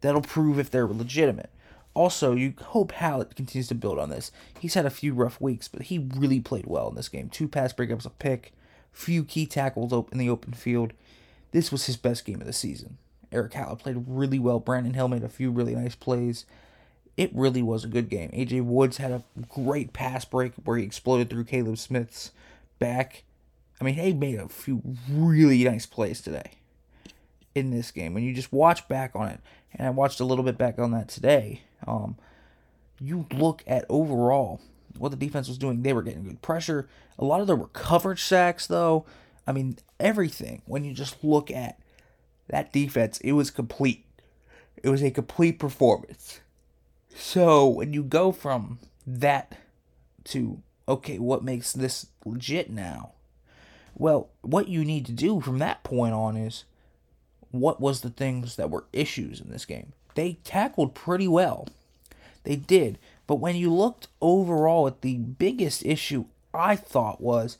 That'll 0.00 0.20
prove 0.20 0.58
if 0.58 0.70
they're 0.70 0.86
legitimate. 0.86 1.50
Also, 1.94 2.34
you 2.34 2.52
hope 2.60 2.92
Hallett 2.92 3.34
continues 3.34 3.68
to 3.68 3.74
build 3.74 3.98
on 3.98 4.10
this. 4.10 4.30
He's 4.60 4.74
had 4.74 4.84
a 4.84 4.90
few 4.90 5.14
rough 5.14 5.40
weeks, 5.40 5.66
but 5.66 5.82
he 5.82 5.98
really 5.98 6.40
played 6.40 6.66
well 6.66 6.88
in 6.88 6.94
this 6.94 7.08
game. 7.08 7.30
Two 7.30 7.48
pass 7.48 7.72
breakups, 7.72 8.04
a 8.04 8.10
pick, 8.10 8.52
few 8.92 9.24
key 9.24 9.46
tackles 9.46 9.92
in 10.12 10.18
the 10.18 10.28
open 10.28 10.52
field. 10.52 10.92
This 11.52 11.72
was 11.72 11.86
his 11.86 11.96
best 11.96 12.26
game 12.26 12.40
of 12.40 12.46
the 12.46 12.52
season. 12.52 12.98
Erick 13.32 13.54
Hallett 13.54 13.78
played 13.78 14.04
really 14.06 14.38
well. 14.38 14.60
Brandon 14.60 14.94
Hill 14.94 15.08
made 15.08 15.24
a 15.24 15.28
few 15.28 15.50
really 15.50 15.74
nice 15.74 15.94
plays 15.94 16.44
it 17.16 17.34
really 17.34 17.62
was 17.62 17.84
a 17.84 17.88
good 17.88 18.08
game. 18.08 18.30
AJ 18.30 18.62
Woods 18.64 18.98
had 18.98 19.10
a 19.10 19.22
great 19.48 19.92
pass 19.92 20.24
break 20.24 20.52
where 20.64 20.76
he 20.76 20.84
exploded 20.84 21.30
through 21.30 21.44
Caleb 21.44 21.78
Smith's 21.78 22.30
back. 22.78 23.24
I 23.80 23.84
mean, 23.84 23.94
he 23.94 24.12
made 24.12 24.38
a 24.38 24.48
few 24.48 24.82
really 25.10 25.62
nice 25.64 25.86
plays 25.86 26.20
today 26.20 26.52
in 27.54 27.70
this 27.70 27.90
game. 27.90 28.14
When 28.14 28.22
you 28.22 28.32
just 28.32 28.52
watch 28.52 28.88
back 28.88 29.12
on 29.14 29.28
it, 29.28 29.40
and 29.74 29.86
I 29.86 29.90
watched 29.90 30.20
a 30.20 30.24
little 30.24 30.44
bit 30.44 30.56
back 30.56 30.78
on 30.78 30.92
that 30.92 31.08
today, 31.08 31.62
um, 31.86 32.16
you 33.00 33.26
look 33.32 33.62
at 33.66 33.84
overall 33.88 34.60
what 34.98 35.10
the 35.10 35.16
defense 35.16 35.48
was 35.48 35.58
doing. 35.58 35.82
They 35.82 35.92
were 35.92 36.02
getting 36.02 36.24
good 36.24 36.42
pressure. 36.42 36.88
A 37.18 37.24
lot 37.24 37.40
of 37.40 37.46
them 37.46 37.58
were 37.60 37.68
coverage 37.68 38.22
sacks, 38.22 38.66
though. 38.66 39.04
I 39.46 39.52
mean, 39.52 39.78
everything. 40.00 40.62
When 40.66 40.84
you 40.84 40.92
just 40.92 41.22
look 41.22 41.50
at 41.50 41.78
that 42.48 42.72
defense, 42.72 43.20
it 43.20 43.32
was 43.32 43.50
complete. 43.50 44.04
It 44.82 44.88
was 44.88 45.02
a 45.02 45.10
complete 45.10 45.58
performance. 45.58 46.40
So 47.14 47.66
when 47.66 47.92
you 47.92 48.02
go 48.02 48.32
from 48.32 48.78
that 49.06 49.56
to, 50.24 50.62
okay, 50.88 51.18
what 51.18 51.44
makes 51.44 51.72
this 51.72 52.06
legit 52.24 52.70
now? 52.70 53.12
Well, 53.98 54.28
what 54.42 54.68
you 54.68 54.84
need 54.84 55.06
to 55.06 55.12
do 55.12 55.40
from 55.40 55.58
that 55.58 55.82
point 55.82 56.12
on 56.12 56.36
is 56.36 56.64
what 57.50 57.80
was 57.80 58.02
the 58.02 58.10
things 58.10 58.56
that 58.56 58.70
were 58.70 58.84
issues 58.92 59.40
in 59.40 59.50
this 59.50 59.64
game? 59.64 59.94
They 60.14 60.34
tackled 60.44 60.94
pretty 60.94 61.26
well. 61.26 61.68
They 62.44 62.56
did. 62.56 62.98
But 63.26 63.36
when 63.36 63.56
you 63.56 63.72
looked 63.72 64.08
overall 64.20 64.86
at 64.86 65.00
the 65.00 65.16
biggest 65.16 65.84
issue, 65.84 66.26
I 66.52 66.76
thought 66.76 67.20
was 67.20 67.58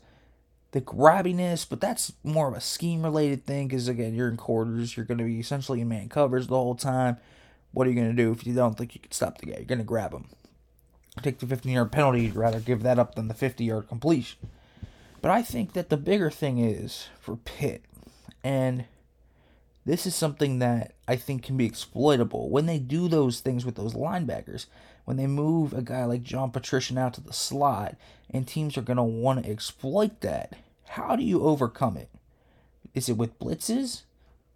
the 0.71 0.81
grabbiness, 0.81 1.67
but 1.67 1.81
that's 1.81 2.13
more 2.23 2.47
of 2.47 2.53
a 2.53 2.61
scheme 2.61 3.03
related 3.03 3.45
thing 3.45 3.67
because, 3.67 3.87
again, 3.87 4.13
you're 4.13 4.29
in 4.29 4.37
quarters. 4.37 4.95
You're 4.95 5.05
going 5.05 5.17
to 5.17 5.23
be 5.23 5.39
essentially 5.39 5.81
in 5.81 5.89
man 5.89 6.07
covers 6.07 6.47
the 6.47 6.55
whole 6.55 6.75
time. 6.75 7.17
What 7.71 7.87
are 7.87 7.89
you 7.89 7.95
going 7.95 8.15
to 8.15 8.23
do 8.23 8.31
if 8.31 8.45
you 8.45 8.53
don't 8.53 8.77
think 8.77 8.95
you 8.95 9.01
can 9.01 9.11
stop 9.11 9.39
the 9.39 9.47
guy? 9.47 9.57
You're 9.57 9.65
going 9.65 9.79
to 9.79 9.83
grab 9.83 10.13
him. 10.13 10.25
Take 11.21 11.39
the 11.39 11.47
15 11.47 11.71
yard 11.71 11.91
penalty, 11.91 12.25
you'd 12.25 12.35
rather 12.35 12.59
give 12.59 12.83
that 12.83 12.99
up 12.99 13.15
than 13.15 13.27
the 13.27 13.33
50 13.33 13.63
yard 13.65 13.87
completion. 13.87 14.37
But 15.21 15.31
I 15.31 15.41
think 15.41 15.73
that 15.73 15.89
the 15.89 15.97
bigger 15.97 16.29
thing 16.29 16.59
is 16.59 17.07
for 17.19 17.37
Pitt, 17.37 17.83
and 18.43 18.85
this 19.85 20.05
is 20.05 20.15
something 20.15 20.59
that 20.59 20.93
I 21.07 21.15
think 21.15 21.43
can 21.43 21.57
be 21.57 21.65
exploitable 21.65 22.49
when 22.49 22.65
they 22.65 22.77
do 22.79 23.07
those 23.07 23.39
things 23.39 23.65
with 23.65 23.75
those 23.75 23.93
linebackers. 23.93 24.67
When 25.05 25.17
they 25.17 25.27
move 25.27 25.71
a 25.71 25.81
guy 25.81 26.03
like 26.03 26.21
John 26.21 26.51
Petrishen 26.51 26.97
out 26.97 27.13
to 27.13 27.21
the 27.21 27.31
slot, 27.31 27.95
and 28.29 28.45
teams 28.45 28.77
are 28.77 28.81
going 28.81 28.97
to 28.97 29.03
want 29.03 29.43
to 29.43 29.49
exploit 29.49 30.19
that. 30.19 30.57
How 30.89 31.15
do 31.15 31.23
you 31.23 31.43
overcome 31.43 31.95
it? 31.95 32.09
Is 32.93 33.07
it 33.07 33.15
with 33.17 33.39
blitzes? 33.39 34.03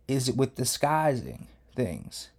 Is 0.10 0.28
it 0.28 0.36
with 0.36 0.56
disguising 0.56 1.48
things? 1.74 2.32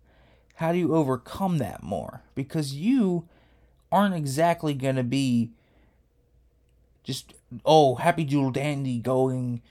how 0.63 0.71
do 0.71 0.79
you 0.79 0.95
overcome 0.95 1.59
that 1.59 1.83
more? 1.83 2.23
Because 2.37 2.75
you 2.75 3.29
aren't 3.91 4.15
exactly 4.15 4.75
going 4.75 4.95
to 4.95 5.03
be 5.03 5.51
just, 7.05 7.35
oh, 7.65 7.97
happy 7.97 8.25
doodle 8.25 8.51
dandy 8.51 8.99
going 8.99 9.63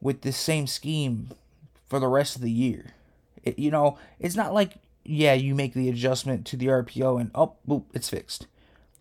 with 0.00 0.22
the 0.22 0.32
same 0.32 0.66
scheme 0.66 1.30
for 1.86 1.98
the 1.98 2.08
rest 2.08 2.36
of 2.36 2.42
the 2.42 2.50
year. 2.50 2.92
It, 3.42 3.58
you 3.58 3.70
know, 3.70 3.98
it's 4.18 4.36
not 4.36 4.54
like, 4.54 4.74
yeah, 5.04 5.34
you 5.34 5.54
make 5.54 5.74
the 5.74 5.88
adjustment 5.88 6.46
to 6.46 6.56
the 6.56 6.66
RPO 6.66 7.20
and, 7.20 7.30
oh, 7.34 7.54
boop, 7.68 7.84
it's 7.92 8.08
fixed. 8.08 8.46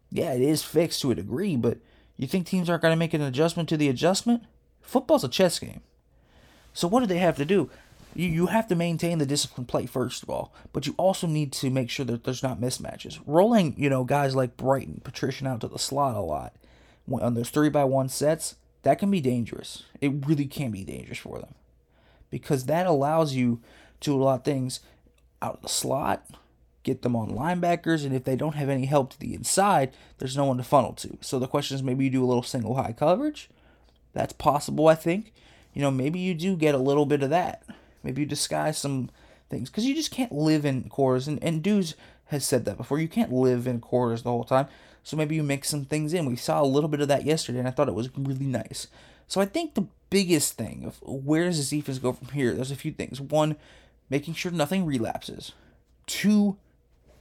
Yeah, 0.10 0.34
it 0.34 0.42
is 0.42 0.64
fixed 0.64 1.02
to 1.02 1.12
a 1.12 1.16
degree, 1.16 1.56
but 1.56 1.80
you 2.18 2.28
think 2.28 2.46
teams 2.46 2.70
aren't 2.70 2.82
going 2.82 2.92
to 2.92 3.00
make 3.00 3.14
an 3.14 3.22
adjustment 3.22 3.70
to 3.70 3.78
the 3.78 3.90
adjustment? 3.90 4.44
Football's 4.82 5.24
a 5.24 5.30
chess 5.30 5.60
game. 5.60 5.82
So 6.74 6.88
what 6.88 7.00
do 7.00 7.06
they 7.06 7.20
have 7.20 7.38
to 7.38 7.46
do? 7.46 7.70
you, 8.16 8.28
you 8.28 8.46
have 8.48 8.68
to 8.68 8.76
maintain 8.76 9.18
the 9.18 9.26
discipline 9.26 9.66
play 9.66 9.86
first 9.86 10.24
of 10.24 10.30
all, 10.30 10.54
but 10.72 10.86
you 10.86 10.94
also 10.98 11.28
need 11.28 11.52
to 11.54 11.70
make 11.70 11.90
sure 11.90 12.06
that 12.06 12.24
there's 12.24 12.44
not 12.44 12.62
mismatches. 12.62 13.20
Rolling, 13.26 13.76
you 13.78 13.90
know, 13.90 14.04
guys 14.04 14.36
like 14.36 14.58
Brighton, 14.58 15.02
Petrishen 15.04 15.48
out 15.48 15.62
to 15.62 15.68
the 15.68 15.80
slot 15.80 16.16
a 16.16 16.22
lot 16.22 16.54
on 17.12 17.34
those 17.34 17.50
three 17.50 17.70
by 17.70 17.84
one 17.84 18.10
sets, 18.10 18.56
that 18.84 19.00
can 19.00 19.12
be 19.12 19.22
dangerous. 19.22 19.84
It 20.02 20.26
really 20.26 20.46
can 20.46 20.72
be 20.72 20.84
dangerous 20.84 21.20
for 21.20 21.40
them 21.40 21.56
because 22.30 22.66
that 22.66 22.88
allows 22.88 23.34
you 23.34 23.62
to 24.02 24.16
a 24.16 24.18
lot 24.18 24.40
of 24.40 24.44
things 24.44 24.80
out 25.42 25.56
of 25.56 25.62
the 25.62 25.70
slot, 25.70 26.26
get 26.84 27.02
them 27.02 27.16
on 27.16 27.30
linebackers, 27.30 28.06
and 28.06 28.16
if 28.16 28.24
they 28.24 28.36
don't 28.36 28.56
have 28.56 28.70
any 28.70 28.86
help 28.86 29.12
to 29.12 29.20
the 29.20 29.34
inside, 29.34 29.94
there's 30.18 30.38
no 30.38 30.46
one 30.46 30.58
to 30.58 30.64
funnel 30.64 30.94
to. 30.94 31.18
So 31.22 31.40
the 31.40 31.48
question 31.48 31.76
is 31.76 31.84
maybe 31.84 32.06
you 32.06 32.10
do 32.10 32.24
a 32.24 32.28
little 32.28 32.44
single 32.44 32.76
high 32.76 32.94
coverage. 32.94 33.50
That's 34.14 34.34
possible, 34.34 34.88
I 34.88 34.96
think. 34.96 35.34
You 35.74 35.82
know, 35.82 35.92
maybe 35.92 36.20
you 36.20 36.34
do 36.34 36.56
get 36.56 36.76
a 36.76 36.80
little 36.80 37.06
bit 37.06 37.24
of 37.24 37.30
that. 37.30 37.64
Maybe 38.04 38.22
you 38.22 38.28
disguise 38.28 38.78
some 38.78 39.10
things 39.50 39.70
because 39.70 39.86
you 39.86 39.96
just 39.96 40.12
can't 40.12 40.32
live 40.32 40.66
in 40.66 40.84
quarters. 40.90 41.28
And, 41.28 41.42
and 41.44 41.64
Dudes 41.64 41.96
has 42.26 42.46
said 42.46 42.66
that 42.66 42.78
before. 42.78 43.00
You 43.00 43.08
can't 43.08 43.32
live 43.32 43.68
in 43.68 43.80
quarters 43.80 44.24
the 44.24 44.30
whole 44.30 44.44
time. 44.44 44.68
So 45.04 45.18
maybe 45.18 45.36
you 45.36 45.44
mix 45.44 45.70
some 45.70 45.86
things 45.86 46.14
in. 46.14 46.26
We 46.26 46.36
saw 46.38 46.62
a 46.62 46.66
little 46.66 46.90
bit 46.90 47.02
of 47.02 47.10
that 47.10 47.26
yesterday, 47.26 47.60
and 47.60 47.68
I 47.68 47.72
thought 47.72 47.90
it 47.90 47.94
was 47.94 48.10
really 48.18 48.46
nice. 48.46 48.88
So 49.28 49.42
I 49.42 49.46
think 49.46 49.74
the 49.74 49.88
biggest 50.10 50.54
thing 50.58 50.86
of 50.86 50.98
where 51.02 51.46
does 51.46 51.58
this 51.58 51.70
defense 51.70 52.00
go 52.00 52.14
from 52.14 52.30
here? 52.30 52.54
There's 52.54 52.72
a 52.72 52.76
few 52.76 52.92
things. 52.92 53.20
One, 53.20 53.58
making 54.10 54.36
sure 54.36 54.52
nothing 54.52 54.86
relapses. 54.86 55.52
Two, 56.06 56.58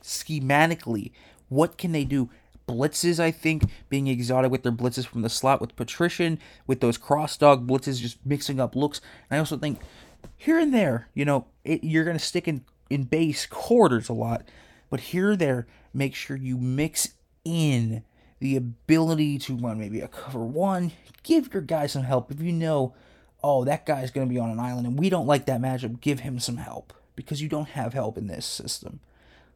schematically, 0.03 1.13
what 1.49 1.77
can 1.77 1.93
they 1.93 2.05
do? 2.05 2.31
Blitzes, 2.69 3.19
I 3.19 3.33
think, 3.33 3.65
being 3.89 4.07
exotic 4.07 4.51
with 4.53 4.63
their 4.63 4.73
blitzes 4.73 5.07
from 5.07 5.23
the 5.23 5.29
slot 5.29 5.61
with 5.61 5.75
Petrishen, 5.75 6.39
with 6.67 6.81
those 6.81 6.97
cross 6.97 7.37
dog 7.37 7.67
blitzes, 7.67 8.01
just 8.01 8.25
mixing 8.25 8.61
up 8.61 8.77
looks. 8.77 9.01
And 9.29 9.37
I 9.37 9.41
also 9.41 9.57
think 9.57 9.81
here 10.37 10.59
and 10.59 10.73
there, 10.73 11.09
you 11.15 11.25
know, 11.25 11.47
it, 11.65 11.83
you're 11.83 12.05
going 12.05 12.19
to 12.19 12.25
stick 12.25 12.47
in, 12.47 12.65
in 12.89 13.05
base 13.05 13.47
quarters 13.47 14.09
a 14.09 14.13
lot, 14.13 14.45
but 14.91 15.01
here 15.01 15.35
there, 15.35 15.67
make 15.93 16.15
sure 16.15 16.37
you 16.37 16.57
mix 16.57 17.15
in 17.45 18.03
the 18.41 18.57
ability 18.57 19.39
to 19.39 19.57
run 19.57 19.79
maybe 19.79 20.01
a 20.01 20.09
cover 20.09 20.45
one. 20.45 20.93
Give 21.23 21.53
your 21.53 21.63
guy 21.63 21.87
some 21.87 22.03
help. 22.03 22.31
If 22.31 22.41
you 22.41 22.53
know, 22.53 22.95
oh, 23.43 23.65
that 23.65 23.87
guy's 23.87 24.11
going 24.11 24.27
to 24.27 24.33
be 24.33 24.41
on 24.41 24.51
an 24.51 24.61
island 24.61 24.87
and 24.87 24.99
we 24.99 25.11
don't 25.11 25.27
like 25.27 25.47
that 25.47 25.61
matchup, 25.61 26.01
give 26.01 26.21
him 26.21 26.39
some 26.39 26.57
help 26.57 26.93
because 27.15 27.43
you 27.43 27.49
don't 27.49 27.71
have 27.71 27.93
help 27.93 28.19
in 28.19 28.27
this 28.27 28.47
system. 28.47 29.01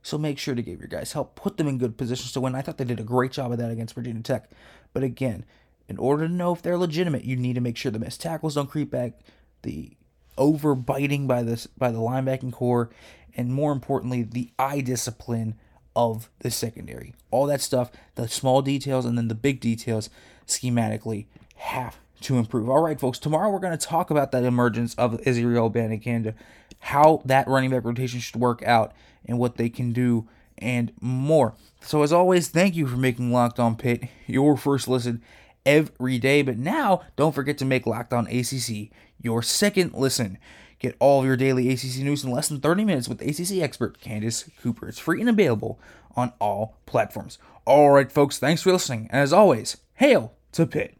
So 0.03 0.19
make 0.19 0.39
sure 0.39 0.55
to 0.55 0.63
give 0.63 0.79
your 0.79 0.89
guys 0.89 1.13
help, 1.13 1.35
put 1.35 1.57
them 1.57 1.67
in 1.67 1.79
good 1.79 1.97
positions 1.97 2.33
to 2.33 2.41
win. 2.41 2.55
I 2.55 2.63
thought 2.63 2.79
they 2.79 2.85
did 2.85 3.01
a 3.01 3.05
great 3.05 3.33
job 3.33 3.51
of 3.51 3.59
that 3.59 3.73
against 3.73 3.95
Virginia 3.95 4.23
Tech. 4.23 4.49
But 4.93 5.03
again, 5.03 5.45
in 5.89 5.99
order 5.99 6.29
to 6.29 6.33
know 6.33 6.53
if 6.53 6.63
they're 6.63 6.79
legitimate, 6.79 7.25
you 7.25 7.35
need 7.35 7.55
to 7.55 7.61
make 7.61 7.77
sure 7.77 7.91
the 7.91 7.99
missed 7.99 8.21
tackles 8.21 8.55
don't 8.55 8.71
creep 8.71 8.91
back, 8.91 9.15
the 9.63 9.97
overbiting 10.39 11.27
by 11.27 11.43
this 11.43 11.67
by 11.67 11.91
the 11.91 11.99
linebacking 11.99 12.53
core, 12.53 12.91
and 13.37 13.53
more 13.53 13.73
importantly, 13.73 14.23
the 14.23 14.51
eye 14.59 14.81
discipline 14.81 15.57
of 15.97 16.31
the 16.41 16.51
secondary. 16.51 17.15
All 17.33 17.47
that 17.47 17.61
stuff, 17.61 17.91
the 18.15 18.29
small 18.29 18.63
details 18.63 19.05
and 19.05 19.19
then 19.19 19.27
the 19.27 19.35
big 19.35 19.59
details 19.59 20.11
schematically 20.47 21.27
have 21.57 21.97
to 22.21 22.39
improve. 22.39 22.69
All 22.69 22.83
right, 22.83 23.01
folks, 23.01 23.19
tomorrow 23.19 23.51
we're 23.51 23.59
going 23.59 23.77
to 23.77 23.87
talk 23.87 24.11
about 24.11 24.31
that 24.31 24.45
emergence 24.45 24.95
of 24.95 25.27
Israel 25.27 25.71
Abanikanda, 25.71 26.35
how 26.79 27.23
that 27.25 27.49
running 27.49 27.71
back 27.71 27.85
rotation 27.85 28.21
should 28.21 28.37
work 28.37 28.63
out, 28.63 28.93
and 29.25 29.39
what 29.39 29.57
they 29.57 29.69
can 29.69 29.93
do, 29.93 30.29
and 30.59 30.93
more. 31.01 31.55
So, 31.81 32.03
as 32.03 32.13
always, 32.13 32.49
thank 32.49 32.77
you 32.77 32.87
for 32.87 32.97
making 32.97 33.33
Locked 33.33 33.59
On 33.59 33.75
Pitt 33.77 34.05
your 34.27 34.57
first 34.57 34.89
listen 34.89 35.23
every 35.65 36.19
day. 36.19 36.43
But 36.43 36.59
now, 36.59 37.03
don't 37.17 37.35
forget 37.35 37.59
to 37.59 37.65
make 37.65 37.87
Locked 37.87 38.13
On 38.13 38.27
ACC 38.27 38.91
your 39.21 39.43
second 39.43 39.95
listen. 39.95 40.39
Get 40.79 40.97
all 40.99 41.21
of 41.21 41.27
your 41.27 41.37
daily 41.37 41.71
ACC 41.71 41.99
news 41.99 42.25
in 42.25 42.31
less 42.31 42.49
than 42.49 42.61
30 42.61 42.85
minutes 42.85 43.09
with 43.09 43.23
ACC 43.23 43.63
expert 43.63 44.01
Candace 44.01 44.49
Cooper. 44.61 44.89
It's 44.89 44.99
free 44.99 45.21
and 45.21 45.31
available 45.31 45.81
on 46.15 46.33
all 46.39 46.77
platforms. 46.87 47.39
All 47.65 47.91
right, 47.91 48.11
folks, 48.13 48.39
thanks 48.39 48.63
for 48.63 48.73
listening. 48.73 49.09
And 49.11 49.23
as 49.23 49.33
always, 49.33 49.79
hail 49.95 50.35
to 50.53 50.67
Pitt. 50.67 50.97